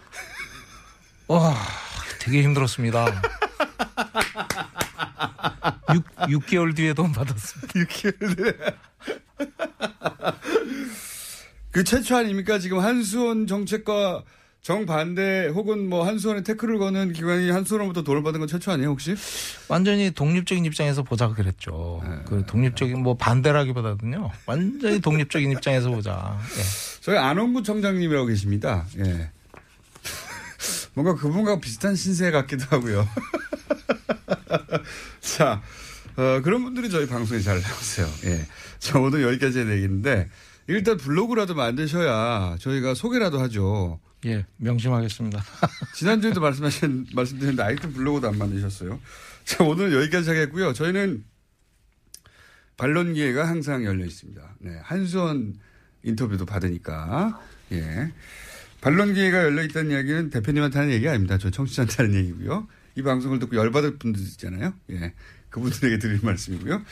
[1.28, 1.54] 와,
[2.20, 3.20] 되게 힘들었습니다.
[6.30, 7.72] 6, 개월 뒤에 돈 받았습니다.
[7.74, 8.52] 6개월 뒤에.
[11.70, 12.58] 그 최초 아닙니까?
[12.58, 14.24] 지금 한수원 정책과
[14.66, 19.14] 정반대 혹은 뭐 한수원에 태클을 거는 기관이 한수원으로부터 돈을 받은 건 최초 아니에요, 혹시?
[19.68, 22.02] 완전히 독립적인 입장에서 보자 그랬죠.
[22.04, 22.16] 네.
[22.26, 24.28] 그 독립적인 뭐 반대라기보다는요.
[24.46, 26.36] 완전히 독립적인 입장에서 보자.
[26.58, 26.62] 예.
[27.00, 28.84] 저희 안홍구 청장님이라고 계십니다.
[28.98, 29.30] 예.
[30.94, 33.08] 뭔가 그분과 비슷한 신세 같기도 하고요.
[35.20, 35.62] 자,
[36.16, 38.08] 어, 그런 분들이 저희 방송에 잘 나오세요.
[38.24, 38.44] 예.
[38.80, 40.28] 자, 오늘 여기까지 해야 되겠는데,
[40.68, 44.00] 일단 블로그라도 만드셔야 저희가 소개라도 하죠.
[44.24, 45.42] 예, 명심하겠습니다.
[45.94, 49.00] 지난주에도 말씀하신, 말씀드렸는데 아이템 블로그도 안 만드셨어요.
[49.44, 50.72] 자, 오늘 여기까지 하겠고요.
[50.72, 51.24] 저희는
[52.76, 54.56] 반론 기회가 항상 열려 있습니다.
[54.58, 54.78] 네.
[54.82, 55.54] 한수원
[56.02, 57.40] 인터뷰도 받으니까.
[57.72, 58.12] 예.
[58.80, 61.38] 반론 기회가 열려 있다는 이야기는 대표님한테 하는 얘기 아닙니다.
[61.38, 62.66] 저 청취자한테 하는 얘기고요.
[62.96, 64.74] 이 방송을 듣고 열받을 분들 있잖아요.
[64.90, 65.14] 예.
[65.50, 66.82] 그분들에게 드릴 말씀이고요.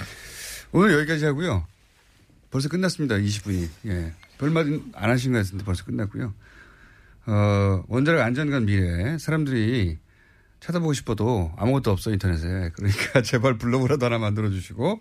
[0.73, 1.66] 오늘 여기까지 하고요.
[2.54, 3.16] 벌써 끝났습니다.
[3.16, 3.68] 20분이.
[3.86, 4.12] 예.
[4.38, 6.32] 별말 안 하신 것 같은데 벌써 끝났고요.
[7.26, 9.98] 어, 원자력 안전관 미래 사람들이
[10.60, 15.00] 찾아보고 싶어도 아무것도 없어 인터넷에 그러니까 제발 블로그라도 하나 만들어 주시고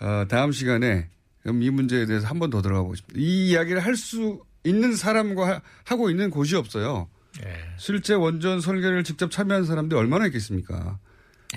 [0.00, 1.10] 어, 다음 시간에
[1.42, 3.20] 그럼 이 문제에 대해서 한 번 더 들어가 보고 싶습니다.
[3.20, 7.08] 이 이야기를 할 수 있는 사람과 하- 하고 있는 곳이 없어요.
[7.44, 7.52] 예.
[7.76, 10.98] 실제 원전 설계를 직접 참여한 사람들이 얼마나 있겠습니까?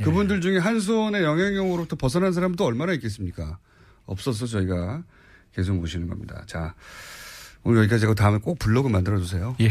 [0.03, 3.57] 그분들 중에 한수원의 영향력으로부터 벗어난 사람도 얼마나 있겠습니까?
[4.05, 5.03] 없어서 저희가
[5.53, 6.43] 계속 모시는 겁니다.
[6.47, 6.73] 자,
[7.63, 9.55] 오늘 여기까지 하고 다음에 꼭 블로그 만들어주세요.
[9.61, 9.69] 예.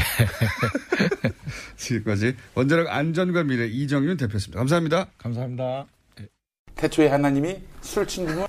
[1.77, 4.59] 지금까지 원자력 안전과 미래 이정윤 대표였습니다.
[4.59, 5.07] 감사합니다.
[5.19, 5.87] 감사합니다.
[6.75, 8.49] 태초에 하나님이 술친구물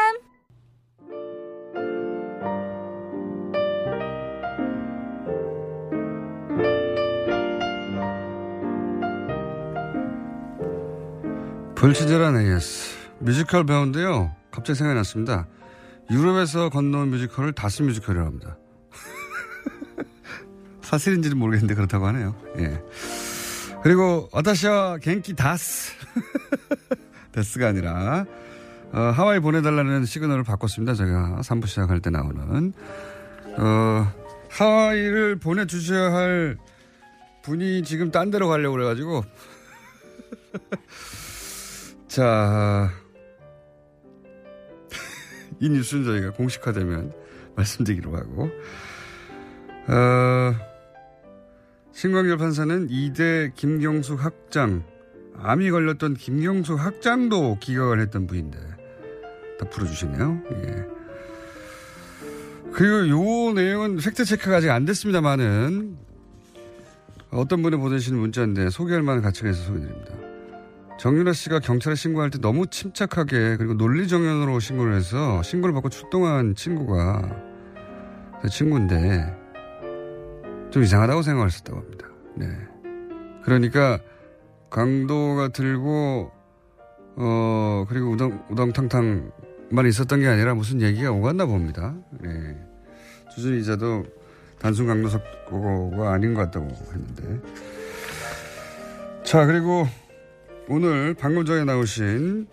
[11.81, 12.95] 불친절한 AS.
[13.17, 14.35] 뮤지컬 배우인데요.
[14.51, 15.47] 갑자기 생각이 났습니다.
[16.11, 18.55] 유럽에서 건너온 뮤지컬을 Das 뮤지컬이라고 합니다.
[20.83, 22.35] 사실인지는 모르겠는데 그렇다고 하네요.
[22.59, 22.79] 예.
[23.81, 25.93] 그리고 와타시와 겐키 다스.
[27.33, 28.27] 데스가 아니라
[28.91, 30.93] 어, 하와이 보내달라는 시그널을 바꿨습니다.
[30.93, 32.73] 제가 3부 시작할 때 나오는
[33.57, 34.13] 어,
[34.49, 36.57] 하와이를 보내주셔야 할
[37.41, 39.23] 분이 지금 딴 데로 가려고 그래가지고
[42.11, 42.91] 자,
[45.61, 47.13] 이 뉴스는 저희가 공식화되면
[47.55, 48.49] 말씀드리기로 하고,
[49.87, 50.53] 어,
[51.93, 54.83] 신광열 판사는 이대 김경숙 학장,
[55.37, 58.59] 암이 걸렸던 김경숙 학장도 기각을 했던 분인데,
[59.57, 60.43] 다 풀어주시네요.
[60.51, 60.85] 예.
[62.73, 65.97] 그리고 요 내용은 팩트 체크가 아직 안 됐습니다만은,
[67.29, 70.30] 어떤 분이 보내신 문자인데 소개할 만한 가치가 있어서 소개드립니다.
[71.01, 77.27] 정윤아 씨가 경찰에 신고할 때 너무 침착하게 그리고 논리정연으로 신고를 해서 신고를 받고 출동한 친구가
[78.43, 79.35] 제 친구인데
[80.69, 82.07] 좀 이상하다고 생각했었다고 합니다.
[82.35, 82.45] 네.
[83.41, 83.99] 그러니까
[84.69, 86.31] 강도가 들고
[87.15, 91.95] 어 그리고 우당 우당탕탕만 있었던 게 아니라 무슨 얘기가 오갔나 봅니다.
[92.19, 92.29] 네.
[93.33, 94.05] 주준 이자도
[94.59, 97.41] 단순 강도 사고가 아닌 것 같다고 했는데
[99.23, 99.87] 자 그리고
[100.67, 102.47] 오늘 방금 전에 나오신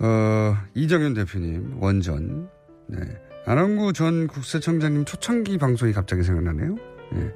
[0.00, 2.48] 어, 이정현 대표님 원전
[2.86, 2.98] 네.
[3.46, 6.76] 안원구 전 국세청장님 초창기 방송이 갑자기 생각나네요.
[7.12, 7.32] 네.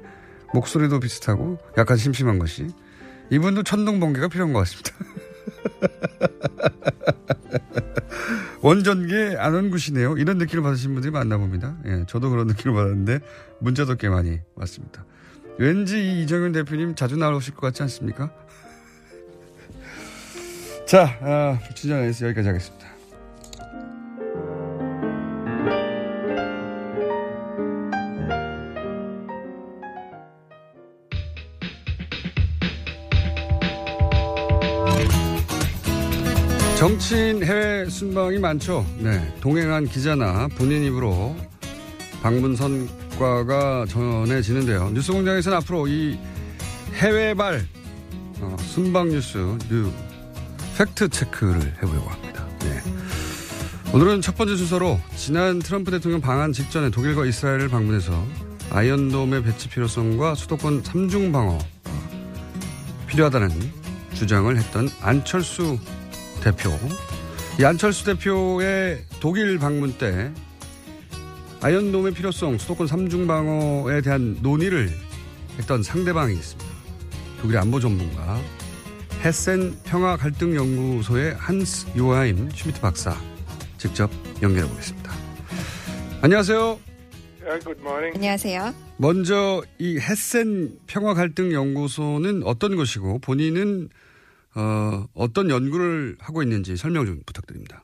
[0.53, 2.67] 목소리도 비슷하고 약간 심심한 것이
[3.31, 4.91] 이분도 천둥 번개가 필요한 것 같습니다.
[8.61, 10.17] 원전계 안원구시네요.
[10.17, 11.77] 이런 느낌을 받으신 분들이 많나 봅니다.
[11.85, 13.19] 예, 저도 그런 느낌을 받았는데
[13.59, 15.05] 문자도 꽤 많이 왔습니다.
[15.57, 18.31] 왠지 이 이정현 대표님 자주 나오실 것 같지 않습니까?
[20.85, 22.85] 자, 아, 불친절에서 여기까지 하겠습니다.
[36.77, 38.85] 정치인 해외 순방이 많죠.
[38.99, 39.19] 네.
[39.41, 41.35] 동행한 기자나 본인 입으로
[42.21, 44.91] 방문 선과가 전해지는데요.
[44.91, 46.19] 뉴스 공장에서는 앞으로 이
[46.93, 47.65] 해외발
[48.39, 49.91] 어, 순방 뉴스 뉴
[50.77, 52.45] 팩트 체크를 해보려고 합니다.
[52.59, 52.81] 네.
[53.93, 58.25] 오늘은 첫 번째 순서로 지난 트럼프 대통령 방한 직전에 독일과 이스라엘을 방문해서
[58.71, 61.57] 아이언돔의 배치 필요성과 수도권 삼중 방어
[63.07, 63.49] 필요하다는
[64.15, 65.77] 주장을 했던 안철수
[66.41, 66.77] 대표.
[67.57, 70.33] 이 안철수 대표의 독일 방문 때
[71.61, 74.91] 아이언돔의 필요성, 수도권 삼중 방어에 대한 논의를
[75.57, 76.69] 했던 상대방이 있습니다.
[77.41, 78.41] 독일 안보 전문가
[79.25, 83.19] 헤센 평화 갈등 연구소의 한스 요아힘 슈미트 박사
[83.79, 84.11] 직접
[84.43, 85.11] 연결해 보겠습니다.
[86.21, 86.79] 안녕하세요.
[88.13, 88.75] 안녕하세요.
[88.97, 93.89] 먼저 이 헤센 평화 갈등 연구소는 어떤 것이고 본인은
[94.53, 97.83] 어, 어떤 연구를 하고 있는지 설명 좀 부탁드립니다.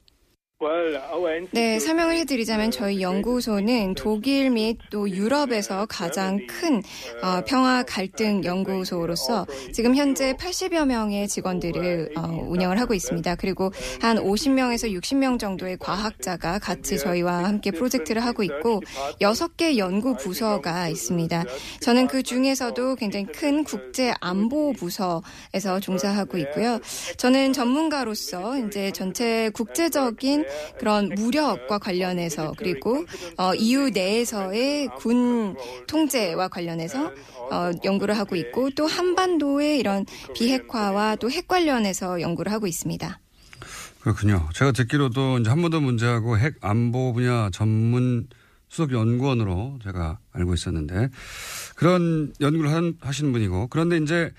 [1.53, 6.83] 네, 설명을 해드리자면 저희 연구소는 독일 및 또 유럽에서 가장 큰
[7.23, 13.35] 어, 평화 갈등 연구소로서 지금 현재 80여 명의 직원들을 어, 운영을 하고 있습니다.
[13.35, 13.71] 그리고
[14.01, 18.81] 한 50명에서 60명 정도의 과학자가 같이 저희와 함께 프로젝트를 하고 있고
[19.19, 21.43] 6개 연구 부서가 있습니다.
[21.79, 26.79] 저는 그 중에서도 굉장히 큰 국제 안보 부서에서 종사하고 있고요.
[27.17, 33.05] 저는 전문가로서 이제 전체 국제적인 그런 무력과 관련해서 그리고
[33.37, 35.55] 어, EU 내에서의 군
[35.87, 37.11] 통제와 관련해서
[37.51, 43.19] 어, 연구를 하고 있고 또 한반도의 이런 비핵화와 또 핵 관련해서 연구를 하고 있습니다.
[44.01, 44.49] 그렇군요.
[44.53, 48.27] 제가 듣기로도 이제 한반도 문제하고 핵 안보 분야 전문
[48.67, 51.09] 수석 연구원으로 제가 알고 있었는데
[51.75, 54.31] 그런 연구를 한, 하시는 분이고 그런데 이제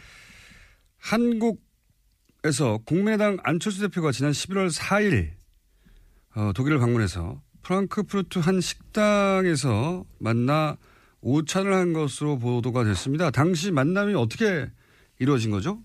[0.98, 5.30] 한국에서 국민의당 안철수 대표가 지난 11월 4일
[6.34, 10.76] 어, 독일을 방문해서 프랑크푸르트 한 식당에서 만나
[11.20, 13.30] 오찬을 한 것으로 보도가 됐습니다.
[13.30, 14.68] 당시 만남이 어떻게
[15.18, 15.78] 이루어진 거죠?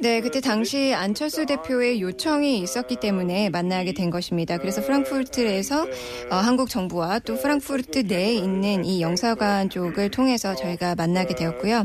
[0.00, 4.56] 네, 그때 당시 안철수 대표의 요청이 있었기 때문에 만나게 된 것입니다.
[4.56, 5.82] 그래서 프랑크푸르트에서
[6.30, 11.84] 어, 한국 정부와 또 프랑크푸르트 내에 있는 이 영사관 쪽을 통해서 저희가 만나게 되었고요.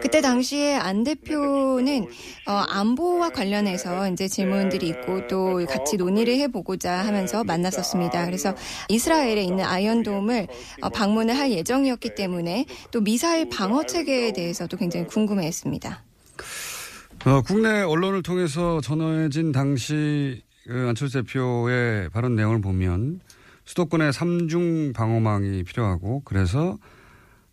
[0.00, 2.06] 그때 당시에 안 대표는
[2.46, 8.26] 어, 안보와 관련해서 이제 질문들이 있고 또 같이 논의를 해보고자 하면서 만났었습니다.
[8.26, 8.54] 그래서
[8.88, 10.46] 이스라엘에 있는 아이언돔을
[10.82, 16.07] 어, 방문을 할 예정이었기 때문에 또 미사일 방어 체계에 대해서도 굉장히 궁금해했습니다.
[17.26, 23.20] 어, 국내 언론을 통해서 전해진 당시 그 안철수 대표의 발언 내용을 보면
[23.64, 26.78] 수도권에 삼중 방어망이 필요하고 그래서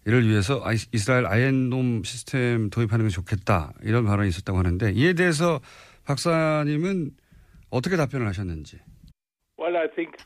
[0.05, 5.59] 이를 위해서 이스라엘 아이엔돔 시스템 도입하는 게 좋겠다 이런 발언이 있었다고 하는데 이에 대해서
[6.05, 7.11] 박사님은
[7.71, 8.77] 어떻게 답변을 하셨는지.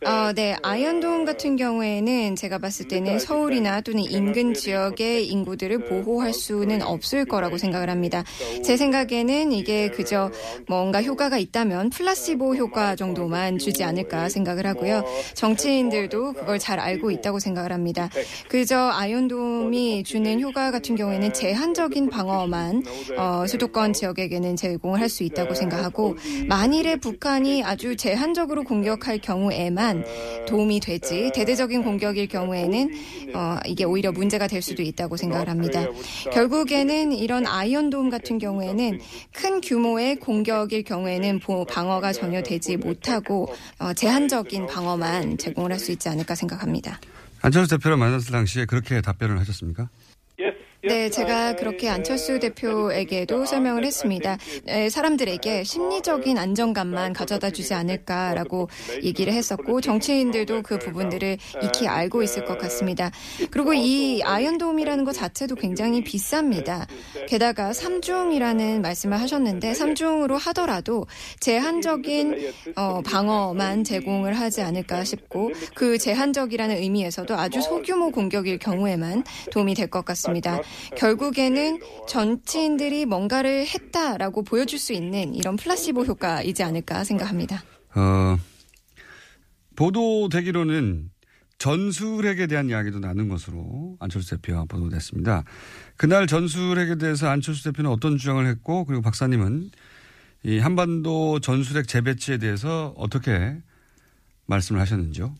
[0.05, 0.55] 어, 네.
[0.63, 7.57] 아이언돔 같은 경우에는 제가 봤을 때는 서울이나 또는 인근 지역의 인구들을 보호할 수는 없을 거라고
[7.57, 8.23] 생각을 합니다.
[8.63, 10.31] 제 생각에는 이게 그저
[10.67, 15.03] 뭔가 효과가 있다면 플라시보 효과 정도만 주지 않을까 생각을 하고요.
[15.33, 18.09] 정치인들도 그걸 잘 알고 있다고 생각을 합니다.
[18.47, 22.83] 그저 아이언돔이 주는 효과 같은 경우에는 제한적인 방어만
[23.17, 26.15] 어, 수도권 지역에게는 제공을 할 수 있다고 생각하고
[26.47, 30.03] 만일에 북한이 아주 제한적으로 공격할 경우 에만
[30.47, 32.91] 도움이 되지 대대적인 공격일 경우에는
[33.35, 35.85] 어, 이게 오히려 문제가 될 수도 있다고 생각을 합니다.
[36.31, 38.99] 결국에는 이런 아이언돔 같은 경우에는
[39.33, 45.91] 큰 규모의 공격일 경우에는 보- 방어가 전혀 되지 못하고 어, 제한적인 방어만 제공을 할 수
[45.93, 46.99] 있지 않을까 생각합니다.
[47.41, 49.87] 안철수 대표를 만났을 당시에 그렇게 답변을 하셨습니까?
[50.81, 54.37] 네, 제가 그렇게 안철수 대표에게도 설명을 했습니다.
[54.65, 58.69] 에, 사람들에게 심리적인 안정감만 가져다 주지 않을까라고
[59.03, 63.11] 얘기를 했었고 정치인들도 그 부분들을 익히 알고 있을 것 같습니다.
[63.51, 66.87] 그리고 이 아이언돔이라는 것 자체도 굉장히 비쌉니다.
[67.27, 71.05] 게다가 삼중이라는 말씀을 하셨는데 삼중으로 하더라도
[71.41, 79.73] 제한적인 어, 방어만 제공을 하지 않을까 싶고 그 제한적이라는 의미에서도 아주 소규모 공격일 경우에만 도움이
[79.73, 80.61] 될 것 같습니다.
[80.97, 87.63] 결국에는 정치인들이 뭔가를 했다라고 보여줄 수 있는 이런 플라시보 효과이지 않을까 생각합니다.
[87.95, 88.37] 어,
[89.75, 91.09] 보도되기로는
[91.57, 95.43] 전술핵에 대한 이야기도 나눈 것으로 안철수 대표가 보도됐습니다.
[95.97, 99.69] 그날 전술핵에 대해서 안철수 대표는 어떤 주장을 했고 그리고 박사님은
[100.43, 103.57] 이 한반도 전술핵 재배치에 대해서 어떻게
[104.45, 105.35] 말씀을 하셨는지요?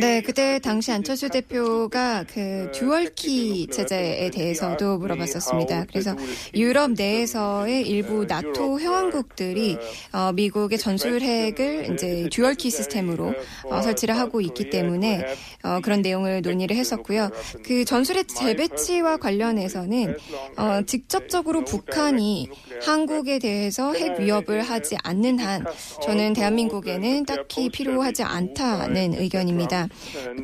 [0.00, 5.86] 네, 그때 당시 안철수 대표가 그 듀얼키 체제에 대해서도 물어봤었습니다.
[5.88, 6.14] 그래서
[6.54, 9.76] 유럽 내에서의 일부 나토 회원국들이
[10.12, 13.34] 어, 미국의 전술 핵을 이제 듀얼키 시스템으로
[13.64, 15.34] 어, 설치를 하고 있기 때문에
[15.64, 17.30] 어, 그런 내용을 논의를 했었고요.
[17.64, 20.16] 그 전술핵 재배치와 관련해서는
[20.56, 22.48] 어, 직접적으로 북한이
[22.82, 25.66] 한국에 대해서 핵 위협을 하지 않는 한
[26.02, 29.87] 저는 대한민국에는 딱히 필요하지 않다는 의견입니다.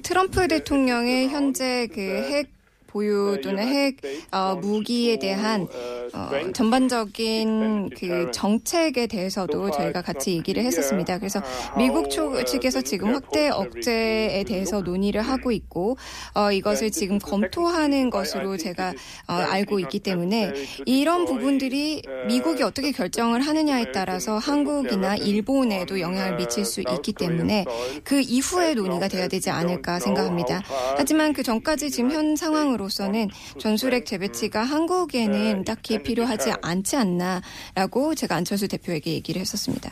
[0.03, 2.55] 트럼프 대통령의 현재 그 핵
[2.87, 3.97] 보유 또는 핵
[4.31, 5.67] 어, 무기에 대한
[6.15, 11.19] 어, 전반적인 그 정책에 대해서도 저희가 같이 얘기를 했었습니다.
[11.19, 11.43] 그래서
[11.77, 15.97] 미국 초- 측에서 지금 확대 억제에 대해서 논의를 하고 있고
[16.35, 18.91] 어, 이것을 지금 검토하는 것으로 제가
[19.29, 20.53] 어, 알고 있기 때문에
[20.87, 27.65] 이런 부분들이 미국이 어떻게 결정을 하느냐에 따라서 한국이나 일본에도 영향을 미칠 수 있기 때문에
[28.05, 30.63] 그 이후에 논의가 돼야 되지 않을까 생각합니다.
[30.97, 38.69] 하지만 그 전까지 지금 현 상황으로서는 전술핵 재배치가 한국에는 딱히 필요하지 않지 않나라고 제가 안철수
[38.69, 39.91] 대표에게 얘기를 했었습니다.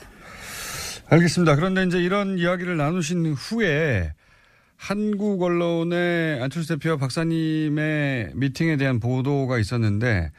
[1.08, 1.56] 알겠습니다.
[1.56, 4.12] 그런데 이제 이런 이야기를 나누신 후에
[4.76, 10.30] 한국 언론의 안철수 대표와 박사님의 미팅에 대한 보도가 있었는데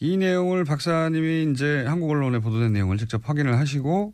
[0.00, 4.12] 이 내용을 박사님이 이제 한국 언론에 보도된 내용을 직접 확인을 하시고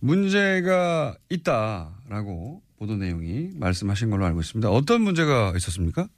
[0.00, 4.70] 문제가 있다라고 보도 내용이 말씀하신 걸로 알고 있습니다.
[4.70, 6.08] 어떤 문제가 있었습니까?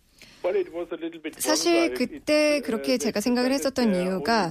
[1.39, 4.51] 사실 그때 그렇게 제가 생각을 했었던 이유가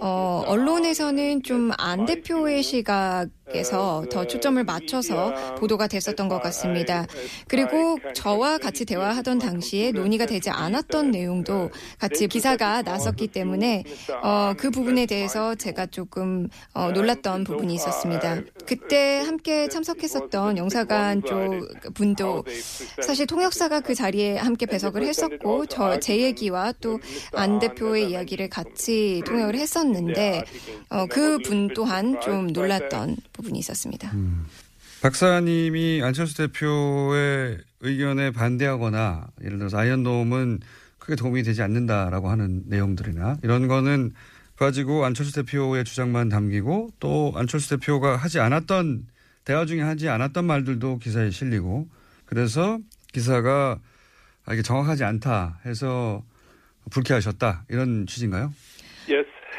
[0.00, 7.06] 어, 언론에서는 좀 안 대표의 시각에서 더 초점을 맞춰서 보도가 됐었던 것 같습니다.
[7.48, 13.84] 그리고 저와 같이 대화하던 당시에 논의가 되지 않았던 내용도 같이 기사가 났었기 때문에
[14.22, 18.40] 어, 그 부분에 대해서 제가 조금 어, 놀랐던 부분이 있었습니다.
[18.66, 22.44] 그때 함께 참석했었던 영사관 쪽 분도
[23.02, 26.98] 사실 통역사가 그 자리에 함께 배석을 했었고 저제 얘기와 또
[27.34, 30.42] 안 대표의 이야기를 같이 통역을 했었는데
[30.88, 34.12] 어, 그분 또한 좀 놀랐던 부분이 있었습니다.
[35.02, 40.60] 박사님이 안철수 대표의 의견에 반대하거나 예를 들어서 아이언돔은
[40.98, 44.12] 크게 도움이 되지 않는다라고 하는 내용들이나 이런 거는
[44.56, 49.06] 가지고 안철수 대표의 주장만 담기고 또 안철수 대표가 하지 않았던
[49.44, 51.88] 대화 중에 하지 않았던 말들도 기사에 실리고
[52.26, 52.78] 그래서
[53.12, 53.78] 기사가
[54.50, 56.24] 아, 이게 정확하지 않다 해서
[56.90, 58.52] 불쾌하셨다 이런 취지인가요?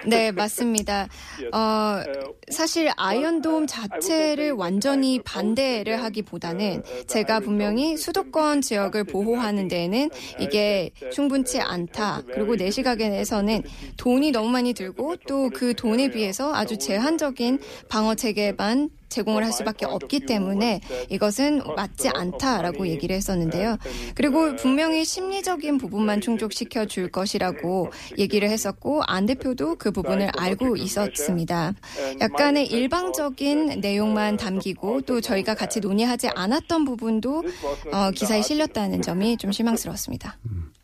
[0.05, 1.07] 네, 맞습니다.
[1.53, 2.03] 어,
[2.51, 12.23] 사실 아이언돔 자체를 완전히 반대를 하기보다는 제가 분명히 수도권 지역을 보호하는 데에는 이게 충분치 않다.
[12.33, 13.63] 그리고 내 시각에서는
[13.95, 19.85] 돈이 너무 많이 들고 또 그 돈에 비해서 아주 제한적인 방어 체계만 제공을 할 수밖에
[19.85, 23.77] 없기 때문에 이것은 맞지 않다라고 얘기를 했었는데요.
[24.15, 31.73] 그리고 분명히 심리적인 부분만 충족시켜 줄 것이라고 얘기를 했었고 안 대표도 그 부분을 알고 있었습니다.
[32.19, 37.43] 약간의 일방적인 내용만 담기고 또 저희가 같이 논의하지 않았던 부분도
[37.91, 40.37] 어, 기사에 실렸다는 점이 좀 실망스러웠습니다.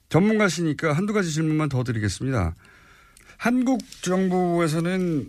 [0.09, 2.55] 전문가시니까 한두 가지 질문만 더 드리겠습니다.
[3.37, 5.27] 한국 정부에서는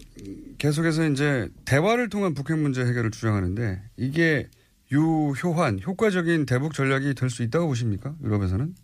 [0.58, 4.48] 계속해서 이제 대화를 통한 북핵 문제 해결을 주장하는데 이게
[4.90, 8.14] 유효한 효과적인 대북 전략이 될 수 있다고 보십니까?
[8.22, 8.74] 유럽에서는?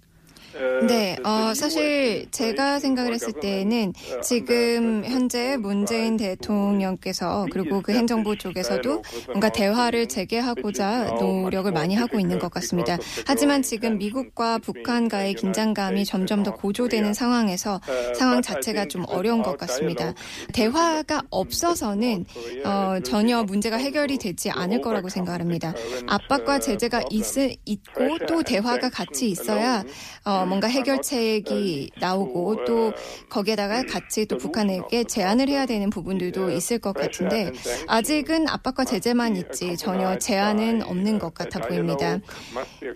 [0.86, 3.92] 네, 어, 사실 제가 생각을 했을 때는
[4.22, 12.38] 지금 현재 문재인 대통령께서 그리고 그 행정부 쪽에서도 뭔가 대화를 재개하고자 노력을 많이 하고 있는
[12.38, 12.96] 것 같습니다.
[13.26, 17.80] 하지만 지금 미국과 북한과의 긴장감이 점점 더 고조되는 상황에서
[18.14, 20.14] 상황 자체가 좀 어려운 것 같습니다.
[20.52, 22.26] 대화가 없어서는
[22.64, 25.74] 어, 전혀 문제가 해결이 되지 않을 거라고 생각합니다.
[26.06, 27.24] 압박과 제재가 있,
[27.64, 29.82] 있고 또 대화가 같이 있어야
[30.24, 32.92] 어, 뭔가 해결책이 나오고 또
[33.28, 37.52] 거기에다가 같이 또 북한에게 제안을 해야 되는 부분들도 있을 것 같은데
[37.86, 42.18] 아직은 압박과 제재만 있지 전혀 제안은 없는 것 같아 보입니다.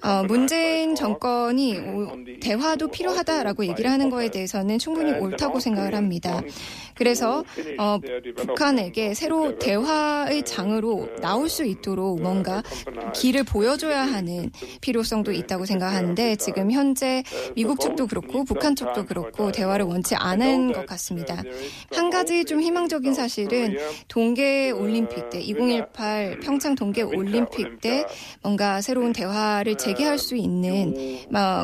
[0.02, 6.40] 어, 문재인 정권이 대화도 필요하다라고 얘기를 하는 거에 대해서는 충분히 옳다고 생각을 합니다.
[6.94, 7.44] 그래서
[7.78, 7.98] 어,
[8.36, 12.62] 북한에게 새로 대화의 장으로 나올 수 있도록 뭔가
[13.14, 14.50] 길을 보여줘야 하는
[14.80, 17.17] 필요성도 있다고 생각하는데 지금 현재
[17.54, 21.42] 미국 측도 그렇고 북한 쪽도 그렇고 대화를 원치 않은 것 같습니다.
[21.92, 23.76] 한 가지 좀 희망적인 사실은
[24.08, 28.04] 동계 올림픽 때 2018 평창 동계 올림픽 때
[28.42, 30.94] 뭔가 새로운 대화를 재개할 수 있는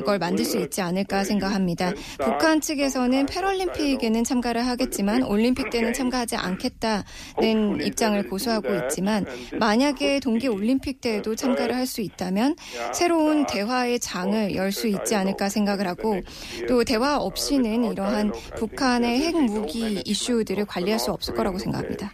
[0.04, 1.92] 걸 만들 수 있지 않을까 생각합니다.
[2.18, 9.24] 북한 측에서는 패럴림픽에는 참가를 하겠지만 올림픽 때는 참가하지 않겠다는 입장을 고수하고 있지만
[9.58, 12.56] 만약에 동계 올림픽 때에도 참가를 할 수 있다면
[12.94, 16.20] 새로운 대화의 장을 열 수 있지 않을까 생각을 하고
[16.68, 22.12] 또 대화 없이는 이러한 북한의 핵무기 이슈들을 관리할 수 없을 거라고 생각합니다.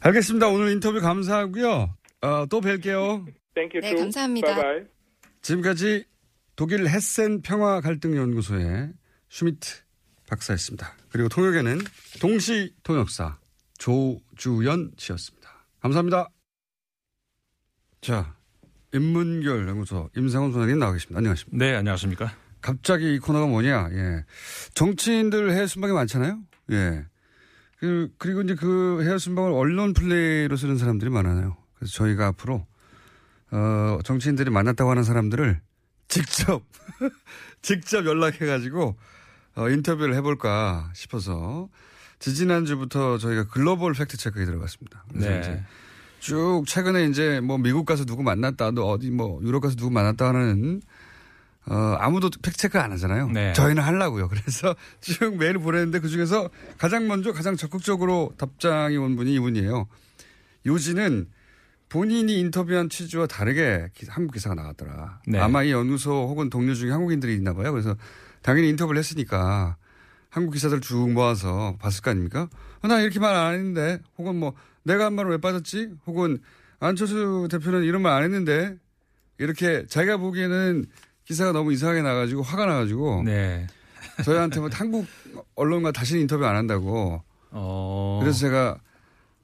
[0.00, 0.48] 알겠습니다.
[0.48, 1.94] 오늘 인터뷰 감사하고요.
[2.22, 3.26] 어, 또 뵐게요.
[3.54, 4.56] 네, 감사합니다.
[5.42, 6.04] 지금까지
[6.56, 8.92] 독일 헤센 평화 갈등 연구소의
[9.28, 9.82] 슈미트
[10.28, 10.94] 박사였습니다.
[11.10, 11.78] 그리고 통역에는
[12.20, 13.38] 동시 통역사
[13.78, 15.66] 조주연 씨였습니다.
[15.80, 16.28] 감사합니다.
[18.00, 18.34] 자,
[18.92, 21.18] 인문결 연구소 임상훈 소장님 나와 계십니다.
[21.18, 21.64] 안녕하십니까?
[21.64, 22.36] 네, 안녕하십니까?
[22.62, 23.88] 갑자기 이 코너가 뭐냐?
[23.92, 24.24] 예.
[24.74, 26.38] 정치인들 해외 순방이 많잖아요?
[26.70, 27.04] 예.
[27.78, 31.56] 그, 그리고 이제 그 해외 순방을 언론 플레이로 쓰는 사람들이 많아요.
[31.74, 32.66] 그래서 저희가 앞으로,
[33.50, 35.60] 어, 정치인들이 만났다고 하는 사람들을
[36.06, 36.62] 직접,
[37.60, 38.96] 직접 연락해 가지고,
[39.56, 41.68] 어, 인터뷰를 해볼까 싶어서
[42.20, 45.04] 지지난 주부터 저희가 글로벌 팩트 체크에 들어갔습니다.
[45.10, 45.40] 그래서 네.
[45.40, 45.64] 이제
[46.20, 50.28] 쭉 최근에 이제 뭐 미국 가서 누구 만났다, 또 어디 뭐 유럽 가서 누구 만났다
[50.28, 50.80] 하는
[51.66, 53.28] 어, 아무도 팩트체크 안 하잖아요.
[53.28, 53.52] 네.
[53.52, 54.28] 저희는 하려고요.
[54.28, 59.86] 그래서 쭉 메일을 보냈는데 그 중에서 가장 먼저 가장 적극적으로 답장이 온 분이 이분이에요.
[60.66, 61.28] 요지는
[61.88, 65.20] 본인이 인터뷰한 취지와 다르게 기- 한국 기사가 나왔더라.
[65.26, 65.38] 네.
[65.38, 67.70] 아마 이 연구소 혹은 동료 중에 한국인들이 있나 봐요.
[67.70, 67.96] 그래서
[68.40, 69.76] 당연히 인터뷰를 했으니까
[70.30, 72.48] 한국 기사들 쭉 모아서 봤을 거 아닙니까?
[72.80, 75.90] 어, 나 이렇게 말 안 했는데 혹은 뭐 내가 한 말은 왜 빠졌지?
[76.06, 76.38] 혹은
[76.80, 78.74] 안철수 대표는 이런 말 안 했는데
[79.38, 80.86] 이렇게 자기가 보기에는
[81.24, 83.66] 기사가 너무 이상하게 나가지고 화가 나가지고 네.
[84.24, 85.06] 저희한테 뭐 한국
[85.54, 88.18] 언론과 다시는 인터뷰 안 한다고 어.
[88.22, 88.78] 그래서 제가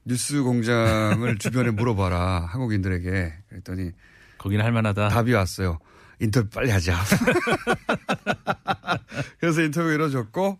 [0.05, 3.91] 뉴스 공장을 주변에 물어봐라 한국인들에게 그랬더니
[4.37, 5.09] 거기는 할만하다.
[5.09, 5.79] 답이 왔어요.
[6.19, 6.95] 인터뷰 빨리 하자.
[9.39, 10.57] 그래서 인터뷰 이루어졌고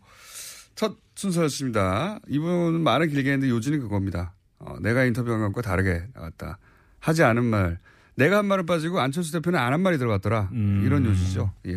[0.76, 2.20] 첫 순서였습니다.
[2.28, 4.34] 이분은 말은 길게 했는데 요지는 그겁니다.
[4.60, 6.60] 어, 내가 인터뷰한 것과 다르게 나왔다.
[7.00, 7.80] 하지 않은 말.
[8.20, 10.50] 내가 한 말은 빠지고 안철수 대표는 안 한 말이 들어갔더라.
[10.52, 10.84] 음.
[10.86, 11.52] 이런 요지죠.
[11.68, 11.72] 예.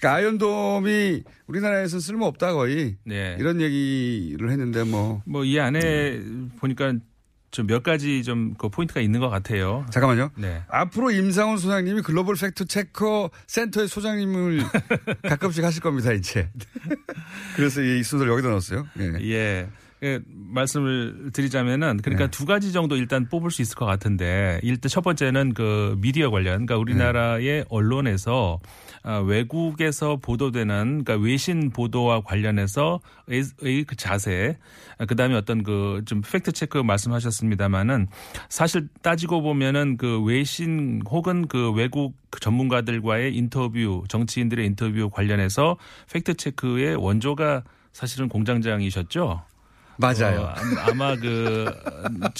[0.00, 2.96] 그러니까 아이언돔이 우리나라에서 쓸모없다 거의.
[3.04, 3.36] 네.
[3.38, 5.22] 이런 얘기를 했는데 뭐.
[5.26, 6.20] 뭐 이 안에
[6.60, 6.94] 보니까
[7.50, 9.84] 좀 몇 가지 좀 그 포인트가 있는 것 같아요.
[9.90, 10.30] 잠깐만요.
[10.36, 10.62] 네.
[10.68, 14.60] 앞으로 임상훈 소장님이 글로벌 팩트 체커 센터의 소장님을
[15.28, 16.50] 가끔씩 하실 겁니다, 이제.
[17.56, 18.86] 그래서 이 순서를 여기다 넣었어요.
[19.00, 19.12] 예.
[19.32, 19.68] 예.
[20.02, 22.30] 예, 말씀을 드리자면은 그러니까 네.
[22.30, 26.66] 두 가지 정도 일단 뽑을 수 있을 것 같은데 일단 첫 번째는 그 미디어 관련
[26.66, 27.64] 그러니까 우리나라의 네.
[27.68, 28.60] 언론에서
[29.02, 32.98] 아, 외국에서 보도되는 그러니까 외신 보도와 관련해서의
[33.60, 34.56] 의그 자세
[34.98, 38.08] 아, 그다음에 어떤 그 좀 팩트 체크 말씀하셨습니다마는
[38.48, 45.76] 사실 따지고 보면은 그 외신 혹은 그 외국 전문가들과의 인터뷰 정치인들의 인터뷰 관련해서
[46.12, 49.42] 팩트 체크의 원조가 사실은 공장장이셨죠.
[49.98, 50.42] 맞아요.
[50.42, 50.54] 어,
[50.90, 51.66] 아마 그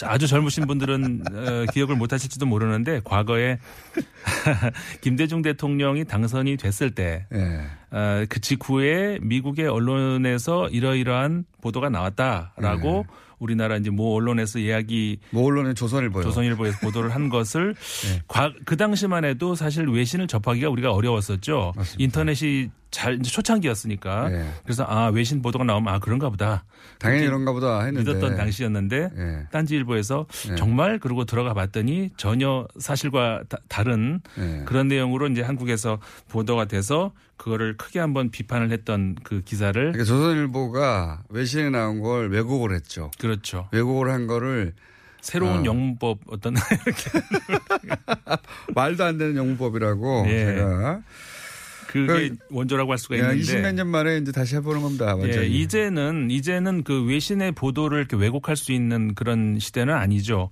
[0.05, 3.59] 아주 젊으신 분들은 어, 기억을 못 하실지도 모르는데 과거에
[5.01, 7.67] 김대중 대통령이 당선이 됐을 때 예.
[7.91, 13.07] 어, 그 직후에 미국의 언론에서 이러이러한 보도가 나왔다라고
[13.39, 16.25] 우리나라 이제 모 언론에서 이야기 모 언론의 조선일보요.
[16.25, 17.75] 조선일보에서 보도를 한 것을
[18.27, 21.73] 과- 그 당시만 해도 사실 외신을 접하기가 우리가 어려웠었죠.
[21.99, 24.32] 인터넷이 잘 이제 초창기였으니까.
[24.32, 24.47] 예.
[24.64, 26.64] 그래서 아 외신 보도가 나오면 아 그런가 보다.
[26.99, 28.12] 당연히 그렇게 이런가 보다 했는데.
[28.12, 29.47] 믿었던 당시였는데 예.
[29.53, 30.57] 딴지일보에서 예.
[30.57, 34.62] 정말 그러고 들어가 봤더니 전혀 사실과 다, 른 예.
[34.64, 41.22] 그런 내용으로 이제 한국에서 보도가 돼서 그거를 크게 한번 비판을 했던 그 기사를 그러니까 조선일보가
[41.28, 43.11] 외신에 나온 걸 왜곡을 했죠.
[43.18, 43.68] 그렇죠.
[43.72, 44.74] 왜곡을 한 거를
[45.20, 45.64] 새로운 어.
[45.64, 46.55] 영문법 어떤
[48.74, 50.45] 말도 안 되는 영문법이라고 예.
[50.47, 51.01] 제가
[51.89, 55.16] 그게 원조라고 할 수가 있는데 20몇 년 만에 이제 다시 해보는 겁니다.
[55.16, 55.36] 완전히.
[55.36, 60.51] 예, 이제는 이제는 그 외신의 보도를 이렇게 왜곡할 수 있는 그런 시대는 아니죠.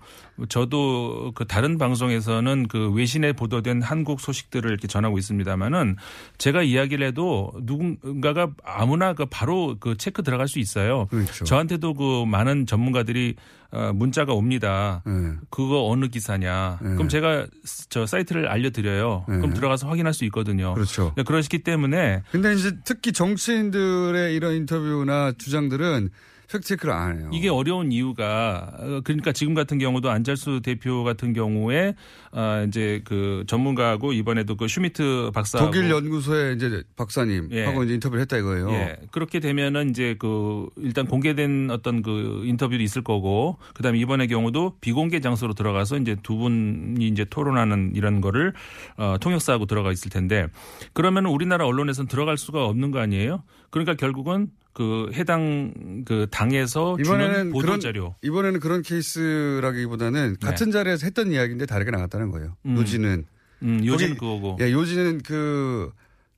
[0.49, 5.97] 저도 그 다른 방송에서는 그 외신에 보도된 한국 소식들을 이렇게 전하고 있습니다만은
[6.39, 11.07] 제가 이야기를 해도 누군가가 아무나 그 바로 그 체크 들어갈 수 있어요.
[11.07, 11.45] 그렇죠.
[11.45, 15.03] 저한테도 그 많은 전문가들이 어, 문자가 옵니다.
[15.51, 16.79] 그거 어느 기사냐.
[16.83, 16.89] 네.
[16.95, 17.47] 그럼 제가
[17.89, 19.25] 저 사이트를 알려드려요.
[19.29, 19.37] 네.
[19.37, 20.75] 그럼 들어가서 확인할 수 있거든요.
[20.75, 21.13] 그렇죠.
[21.17, 26.11] 네, 그러시기 때문에 근데 이제 특히 정치인들의 이런 인터뷰나 주장들은
[26.51, 27.31] 팩트체크를 안 해요.
[27.33, 31.95] 이게 어려운 이유가 어, 그러니까 지금 같은 경우도 안철수 대표 같은 경우에
[32.33, 37.65] 어 이제 그 전문가하고 이번에도 그 슈미트 박사하고 독일 연구소의 이제 박사님 예.
[37.65, 38.71] 하고 이제 인터뷰를 했다 이거예요.
[38.71, 38.97] 예.
[39.11, 45.21] 그렇게 되면은 이제 그 일단 공개된 어떤 그 인터뷰도 있을 거고 그다음에 이번의 경우도 비공개
[45.21, 48.53] 장소로 들어가서 이제 두 분이 이제 토론하는 이런 거를
[48.97, 50.47] 어 통역사하고 들어가 있을 텐데
[50.93, 53.43] 그러면은 우리나라 언론에서는 들어갈 수가 없는 거 아니에요?
[53.71, 55.73] 그러니까 결국은 그 해당
[56.05, 62.31] 그 당에서 이번에는 보도 그런 자료 이번에는 그런 케이스라기보다는 같은 자리에서 했던 이야기인데 다르게 나갔다는
[62.31, 62.57] 거예요.
[62.67, 62.77] 음.
[62.77, 63.25] 요지는
[63.63, 64.59] 음, 요지는 거기- 그거고.
[64.61, 65.91] 예, 요지는 그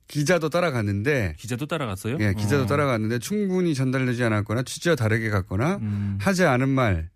[0.07, 2.15] 기자도 따라갔는데 기자도 따라갔어요?
[2.21, 2.65] 예, 기자도 어.
[2.65, 6.17] 따라갔는데 충분히 전달되지 않았거나 취지와 다르게 갔거나 음.
[6.21, 7.09] 하지 않은 말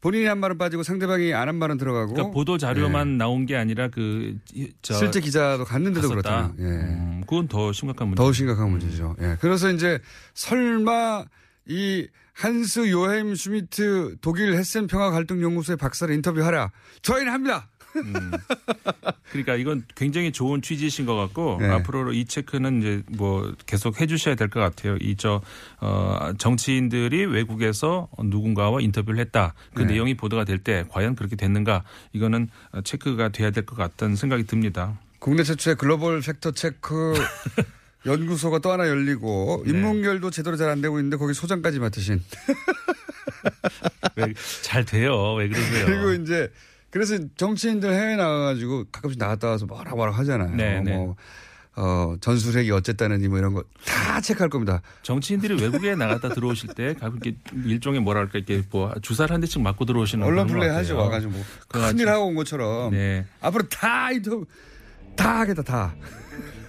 [0.00, 3.16] 본인이 한 말은 빠지고 상대방이 안 한 말은 들어가고 그러니까 보도 자료만 예.
[3.16, 4.36] 나온 게 아니라 그
[4.82, 6.52] 저, 실제 기자도 갔는데도 갔었다.
[6.52, 6.54] 그렇다.
[6.58, 6.64] 예.
[6.64, 8.22] 음, 그건 더 심각한 문제.
[8.22, 9.16] 더 심각한 문제죠.
[9.20, 9.36] 예.
[9.40, 9.98] 그래서 이제
[10.34, 11.24] 설마
[11.66, 16.70] 이 한스 요아힘 슈미트 독일 헤센 평화 갈등 연구소의 박사를 인터뷰하라.
[17.02, 17.68] 저희는 합니다.
[19.30, 21.68] 그러니까 이건 굉장히 좋은 취지이신 것 같고 네.
[21.68, 24.96] 앞으로 이 체크는 이제 뭐 계속 해주셔야 될 것 같아요.
[25.00, 25.40] 이저
[25.80, 29.54] 어, 정치인들이 외국에서 누군가와 인터뷰를 했다.
[29.74, 29.92] 그 네.
[29.92, 31.84] 내용이 보도가 될 때 과연 그렇게 됐는가?
[32.12, 32.48] 이거는
[32.84, 34.98] 체크가 돼야 될 것 같다는 생각이 듭니다.
[35.20, 37.14] 국내 최초의 글로벌 팩터 체크
[38.06, 39.70] 연구소가 또 하나 열리고 네.
[39.70, 42.20] 인문결도 제대로 잘 안 되고 있는데 거기 소장까지 맡으신.
[44.16, 45.34] 왜잘 돼요?
[45.34, 45.86] 왜 그러세요?
[45.86, 46.50] 그리고 이제
[46.90, 50.54] 그래서 정치인들 해외 나가가지고 가끔씩 나갔다 와서 뭐라 뭐라 하잖아요.
[50.56, 50.96] 네, 네.
[50.96, 51.16] 뭐
[51.76, 54.82] 어, 전술핵이 어쨌다느니 뭐 이런 거 다 체크할 겁니다.
[55.02, 59.84] 정치인들이 외국에 나갔다 들어오실 때 가끔 이렇게 일종의 뭐랄까 이렇게 뭐 주사를 한 대씩 맞고
[59.84, 60.96] 들어오시는 언론 플레이 하죠.
[60.98, 62.90] 와가지고 뭐 큰일 하고 온 것처럼.
[62.90, 63.24] 네.
[63.40, 64.44] 앞으로 다 인터뷰
[65.16, 65.94] 다 하겠다 다.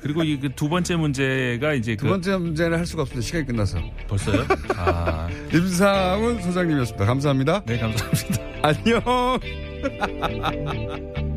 [0.03, 3.25] 그리고 이 두 번째 문제가 이제 두 그 번째 문제는 할 수가 없습니다.
[3.25, 3.79] 시간이 끝나서.
[4.07, 4.45] 벌써요?
[4.77, 5.27] 아.
[5.53, 7.05] 임상훈 소장님이었습니다.
[7.05, 7.63] 감사합니다.
[7.65, 8.43] 네, 감사합니다.
[8.63, 9.70] 안녕.
[9.81, 11.30] Ha ha ha ha ha ha!